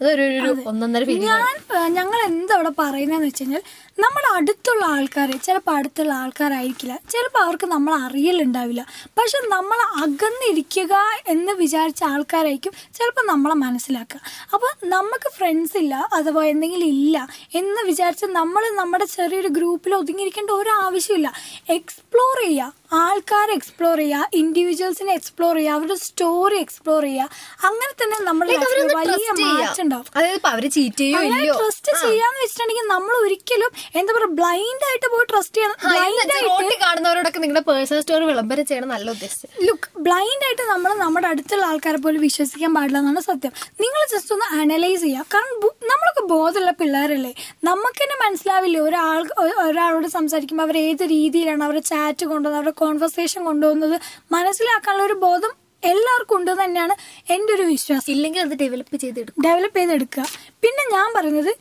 [0.02, 0.24] അതൊരു
[0.70, 1.54] ഒന്നൊന്നര ഞാൻ
[1.98, 3.62] ഞങ്ങൾ എന്താ ഇവിടെ പറയുന്നതെന്ന് വെച്ച് കഴിഞ്ഞാൽ
[3.98, 7.00] നമ്മുടെ അടുത്തുള്ള ആൾക്കാർ ചിലപ്പോൾ അടുത്തുള്ള ആൾക്കാരായിരിക്കില്ല.
[7.12, 8.86] ചിലപ്പോൾ അവർക്ക് നമ്മൾ അറിയലുണ്ടാവില്ല.
[9.18, 10.94] പക്ഷെ നമ്മൾ അകന്നിരിക്കുക
[11.28, 14.22] എന്ന് വിചാരിച്ച ആൾക്കാരായിരിക്കും ചിലപ്പോൾ നമ്മളെ മനസ്സിലാക്കുക.
[14.54, 20.70] അപ്പോൾ നമുക്ക് ഫ്രണ്ട്സ് ഇല്ല അഥവാ എന്തെങ്കിലും ഇല്ല എന്ന് വിചാരിച്ച് നമ്മൾ നമ്മുടെ ചെറിയൊരു ഗ്രൂപ്പിൽ ഒതുങ്ങിയിരിക്കേണ്ട ഒരു
[20.70, 21.34] ആവശ്യമില്ല
[21.70, 22.74] എക്സ്പ്ലോർ ചെയ്യുക.
[22.94, 24.30] ആൾക്കാരെ എക്സ്പ്ലോർ ചെയ്യുക.
[24.34, 25.74] ഇൻഡിവിജ്വൽസിനെ എക്സ്പ്ലോർ ചെയ്യുക.
[25.74, 27.30] അവരുടെ സ്റ്റോറി എക്സ്പ്ലോർ ചെയ്യുക.
[27.70, 28.52] അങ്ങനെ തന്നെ നമ്മുടെ
[29.00, 30.06] വലിയ മാറ്റം ഉണ്ടാവും.
[31.58, 35.78] ട്രസ്റ്റ് ചെയ്യാന്ന് വെച്ചിട്ടുണ്ടെങ്കിൽ നമ്മൾ ഒരിക്കലും എന്താ പറയുക ബ്ലൈൻഡ് ആയിട്ട് പോയി ട്രസ്റ്റ് ചെയ്യണം.
[35.92, 41.66] ബ്ലൈൻഡ് കാണുന്നവരോടൊക്കെ നിങ്ങളുടെ പേഴ്സണൽ സ്റ്റോറി വിളംബരം ചെയ്യണം നല്ല ഉദ്ദേശം ലുക്ക് ബ്ലൈൻഡ് ആയിട്ട് നമ്മൾ നമ്മുടെ അടുത്തുള്ള
[41.72, 43.54] ആൾക്കാരെ പോലും വിശ്വസിക്കാൻ പാടില്ല എന്നാണ് സത്യം.
[43.84, 45.26] നിങ്ങൾ ജസ്റ്റ് ഒന്ന് അനലൈസ് ചെയ്യുക.
[45.36, 45.58] കാരണം
[45.92, 47.34] നമ്മളൊക്കെ ബോധമുള്ള പിള്ളേരല്ലേ?
[47.70, 49.22] നമുക്ക് തന്നെ മനസ്സിലാവില്ലേ ഒരാൾ
[49.68, 53.98] ഒരാളോട് സംസാരിക്കുമ്പോൾ അവർ ഏത് രീതിയിലാണ് അവരുടെ ചാറ്റ് കൊണ്ടുവന്നത് അവരുടെ കോൺവെർസേഷൻ കൊണ്ടുപോകുന്നത്
[54.38, 55.54] മനസ്സിലാക്കാനുള്ള ഒരു ബോധം
[55.92, 56.94] എല്ലാവർക്കും ഉണ്ട് തന്നെയാണ്
[57.34, 58.08] എന്റെ ഒരു വിശ്വാസം.
[58.14, 59.44] ഇല്ലെങ്കിൽ അത് ഡെവലപ്പ് ചെയ്തെടുക്കും.
[59.46, 60.24] ഡെവലപ്പ് ചെയ്തെടുക്കുക.
[60.64, 61.52] പിന്നെ ഞാൻ പറയുന്നത്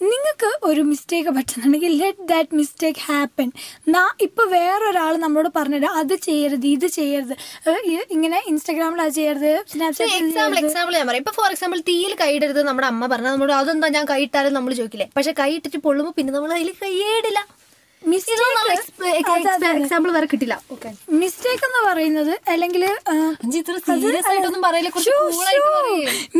[0.00, 3.48] നിങ്ങൾക്ക് ഒരു മിസ്റ്റേക്ക് പറ്റുന്നുണ്ടെങ്കിൽ ലെറ്റ് ദാറ്റ് മിസ്റ്റേക്ക് ഹാപ്പൻ
[3.94, 7.34] നാ ഇപ്പോൾ വേറൊരാൾ നമ്മളോട് പറഞ്ഞിട്ട് അത് ചെയ്യരുത് ഇത് ചെയ്യരുത്.
[8.16, 9.50] ഇങ്ങനെ ഇൻസ്റ്റാഗ്രാമിൽ അത് ചെയ്യരുത്
[10.20, 11.22] എക്സാമ്പിൾ എക്സാമ്പിൾ ഞാൻ പറയാം.
[11.24, 15.08] ഇപ്പൊ ഫോർ എക്സാമ്പിൾ തീയിൽ കൈയിടരുത് നമ്മുടെ അമ്മ പറഞ്ഞാൽ നമ്മളോട് അതെന്താ ഞാൻ കൈയിട്ടാലും നമ്മൾ ചോദിക്കില്ലേ?
[15.18, 17.40] പക്ഷെ കൈയിട്ടിട്ട് പൊള്ളുമ്പോൾ പിന്നെ നമ്മൾ അതിൽ കൈയേടില്ല
[19.76, 20.54] എക്സാമ്പിൾ വേറെ കിട്ടില്ല.
[21.22, 22.84] മിസ്റ്റേക്ക് എന്ന് പറയുന്നത് അല്ലെങ്കിൽ.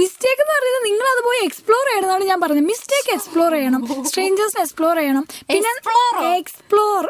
[0.03, 2.65] മിസ്റ്റേക്ക് എന്ന് പറയുന്നത് നിങ്ങൾ അത് പോയി എക്സ്പ്ലോർ ചെയ്യണമെന്നാണ് ഞാൻ പറഞ്ഞത്.
[2.65, 3.83] മിസ്റ്റേക്ക് എക്സ്പ്ലോർ ചെയ്യണം.
[4.11, 5.25] സ്ട്രേഞ്ചേഴ്സ് എക്സ്പ്ലോർ ചെയ്യണം.
[5.53, 5.73] പിന്നെ
[6.37, 7.05] എക്സ്പ്ലോർ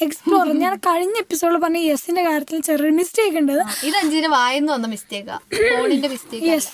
[0.00, 3.54] എക്സ്പ്ലോർ ഞാൻ കഴിഞ്ഞ എപ്പിസോഡിൽ പറഞ്ഞ യെസിന്റെ കാര്യത്തിൽ ചെറിയൊരു മിസ്റ്റേക്ക് ഉണ്ട്.
[3.84, 5.36] ഇത് അഞ്ചിന് വായന്ന് വന്ന മിസ്റ്റേക്കാ
[5.72, 6.70] ഫോണിന്റെ മിസ്റ്റേക്ക് യെസ്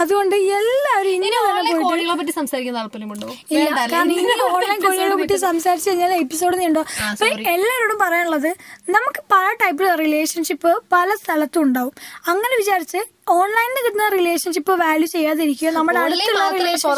[0.00, 1.28] അതുകൊണ്ട് എല്ലാവരും ഇനി
[1.82, 2.34] കോഴികളെ പറ്റി
[2.74, 3.64] താല്പര്യമുണ്ടോ ഇനി
[4.48, 8.50] ഓൺലൈൻ കോഴികളെ പറ്റി സംസാരിച്ചു കഴിഞ്ഞാൽ എപ്പിസോഡ് നീണ്ടോ ആ, അപ്പൊ എല്ലാവരോടും പറയാനുള്ളത്
[8.90, 9.70] നമുക്ക് പല ടൈപ്പ്
[10.02, 11.92] റിലേഷൻഷിപ്പ് പല സ്ഥലത്തും ഉണ്ടാവും.
[12.26, 13.00] അങ്ങനെ വിചാരിച്ച്
[13.32, 15.68] ഓൺലൈനിൽ കിട്ടുന്ന റിലേഷൻഷിപ്പ് വാല്യൂ ചെയ്യാതിരിക്കുക.
[15.70, 16.94] നമ്മുടെ അടുത്തുള്ള റിലേഷൻഷിപ്പ്.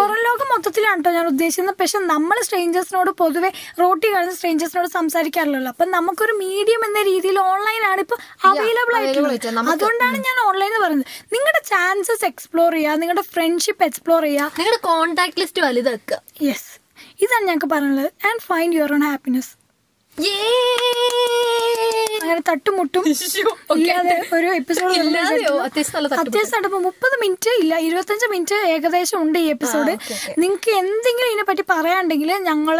[0.00, 1.76] പുറം ലോകം മൊത്തത്തിലാണ് കേട്ടോ ഞാൻ ഉദ്ദേശിക്കുന്നത്.
[1.80, 5.70] പക്ഷെ നമ്മൾ സ്ട്രേഞ്ചേഴ്സിനോട് പൊതുവെ റോട്ടി കാണുന്ന സ്ട്രേഞ്ചേഴ്സിനോട് സംസാരിക്കാറില്ലല്ലോ.
[5.74, 8.18] അപ്പൊ നമുക്കൊരു മീഡിയം എന്ന രീതിയിൽ ഓൺലൈനാണ് ഇപ്പൊ
[8.50, 9.48] അവൈലബിൾ ആയിട്ടുള്ളത്.
[9.74, 11.08] അതുകൊണ്ടാണ് ഞാൻ ഓൺലൈൻ പറയുന്നത്.
[11.36, 14.50] നിങ്ങളുടെ ചാൻസസ് എക്സ്പ്ലോർ ചെയ്യുക നിങ്ങളുടെ ഫ്രണ്ട്ഷിപ്പ് എക്സ്പ്ലോർ ചെയ്യുക.
[14.60, 16.20] നിങ്ങളുടെ കോൺടാക്ട് ലിസ്റ്റ് വലുതാക്കുക.
[16.48, 16.70] യെസ്
[17.24, 19.50] ഇതാണ് ഞങ്ങൾക്ക് പറയാനുള്ളത് and find your own happiness
[22.14, 23.04] അങ്ങനെ തട്ടുമുട്ടും
[23.76, 24.94] ഇല്ലാതെ ഒരു എപ്പിസോഡ്?
[26.22, 27.78] അത്യാവശ്യം മുപ്പത് മിനിറ്റ് ഇല്ല.
[27.80, 29.92] ഇരുപത്തഞ്ച് മിനിറ്റ് ഏകദേശം ഉണ്ട് ഈ എപ്പിസോഡ്
[30.38, 32.76] നിങ്ങൾക്ക് എന്തെങ്കിലും ഇതിനെ പറ്റി പറയാണ്ടെങ്കിൽ ഞങ്ങൾ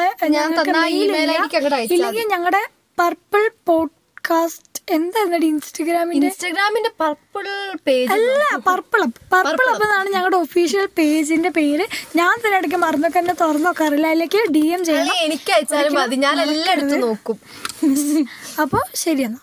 [1.94, 2.62] ഇല്ലെങ്കിൽ ഞങ്ങളുടെ
[2.98, 6.26] പർപ്പിൾ പോഡ്കാസ്റ്റ് എന്തായിരുന്നു ഇൻസ്റ്റഗ്രാമിന്റെ?
[6.26, 7.46] ഇൻസ്റ്റഗ്രാമിന്റെ പർപ്പിൾ
[7.85, 11.85] പേജ് അല്ല പർപ്പിൾ പർപ്പിൾ അപ്പ് എന്നാണ് ഞങ്ങളുടെ ഒഫീഷ്യൽ പേജിന്റെ പേര്.
[12.16, 15.14] ഞാൻ തന്നെ ഇടയ്ക്ക് മറന്നൊക്കെ എന്നെ തുറന്നു അറിയില്ല അതിലേക്ക് ഡി എം ചെയ്യണം.
[15.22, 16.16] എനിക്ക് അയച്ചാലും മതി.
[16.16, 17.38] ഞാൻ എല്ലാം എടുത്ത് നോക്കും.
[18.62, 19.40] അപ്പോൾ ശരി എന്നാ.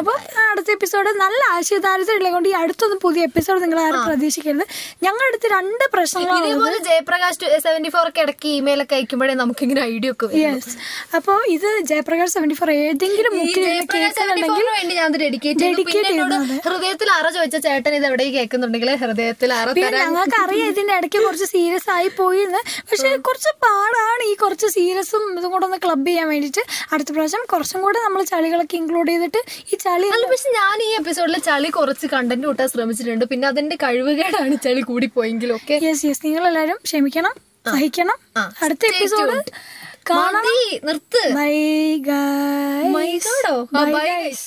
[0.00, 0.14] അപ്പോൾ
[0.50, 4.64] അടുത്ത എപ്പിസോഡ് നല്ല ആശയദാരിദ്ര്യം കൊണ്ട് ഈ അടുത്തൊന്നും പുതിയ എപ്പിസോഡ് നിങ്ങൾ ആരും പ്രതീക്ഷിക്കരുത്.
[5.04, 9.82] ഞങ്ങളുടെ അടുത്ത് രണ്ട് പ്രശ്നങ്ങൾ ഇതേപോലെ ജയപ്രകാശ് സെവന്റി ഫോർ ഒക്കെ ഇടയ്ക്ക് ഇമെയിൽ ഒക്കെ അയക്കുമ്പോഴേ നമുക്ക് ഇങ്ങനെ
[9.92, 10.26] ഐഡിയ ഒക്കെ.
[10.42, 10.72] യെസ്
[11.18, 15.76] അപ്പോൾ ഇത് ജയപ്രകാശ് സെവന്റി ഫോർ ഏതെങ്കിലും ഈ മുക്കിൽ ജയപ്രകാശ് 74 ന് വേണ്ടി ഞാൻ ഡെഡിക്കേറ്റ് ചെയ്തു.
[15.76, 16.64] Dedicate പിന്നെ എന്നോട് ചെയ്യുന്നത്.
[16.66, 19.68] ഹൃദയത്തിൽ അറ ചോദിച്ച ചേട്ടൻ ഇത് എവിടെ കേൾക്കുന്നുണ്ടെങ്കിൽ ഹൃദയത്തിൽ അറ
[20.00, 25.24] ഞങ്ങൾക്ക് അറിയാം ഇതിന്റെ ഇടയ്ക്ക് കുറച്ച് സീരിയസ് ആയി പോയി എന്ന് പക്ഷെ കുറച്ച് പാടാണ് ഈ കുറച്ച് സീരിയസും
[25.38, 26.62] ഇതും കൂടെ ഒന്ന് ക്ലബ് ചെയ്യാൻ വേണ്ടിട്ട്
[26.94, 31.36] അടുത്ത പ്രാവശ്യം കുറച്ചും കൂടെ നമ്മൾ ചളികളൊക്കെ ഇൻക്ലൂഡ് ചെയ്തിട്ട് ഈ ചളി അല്ല പക്ഷെ ഞാൻ ഈ എപ്പിസോഡിൽ
[31.48, 33.24] ചളി കുറച്ച് കണ്ടന്റ് കൂട്ടാൻ ശ്രമിച്ചിട്ടുണ്ട്.
[33.32, 37.34] പിന്നെ അതിന്റെ കഴിവുകേടാണ് ചളി കൂടി പോയെങ്കിലും ഒക്കെ യെസ് യെസ് നിങ്ങൾ എല്ലാവരും ക്ഷമിക്കണം
[37.66, 38.18] സഹിക്കണം
[38.64, 39.36] അടുത്ത എപ്പിസോഡ്.
[40.10, 40.44] കാണാം.
[40.88, 41.22] നിർത്ത്.
[41.34, 41.52] Bye
[42.06, 43.90] guy my god bye.
[43.98, 44.46] Guys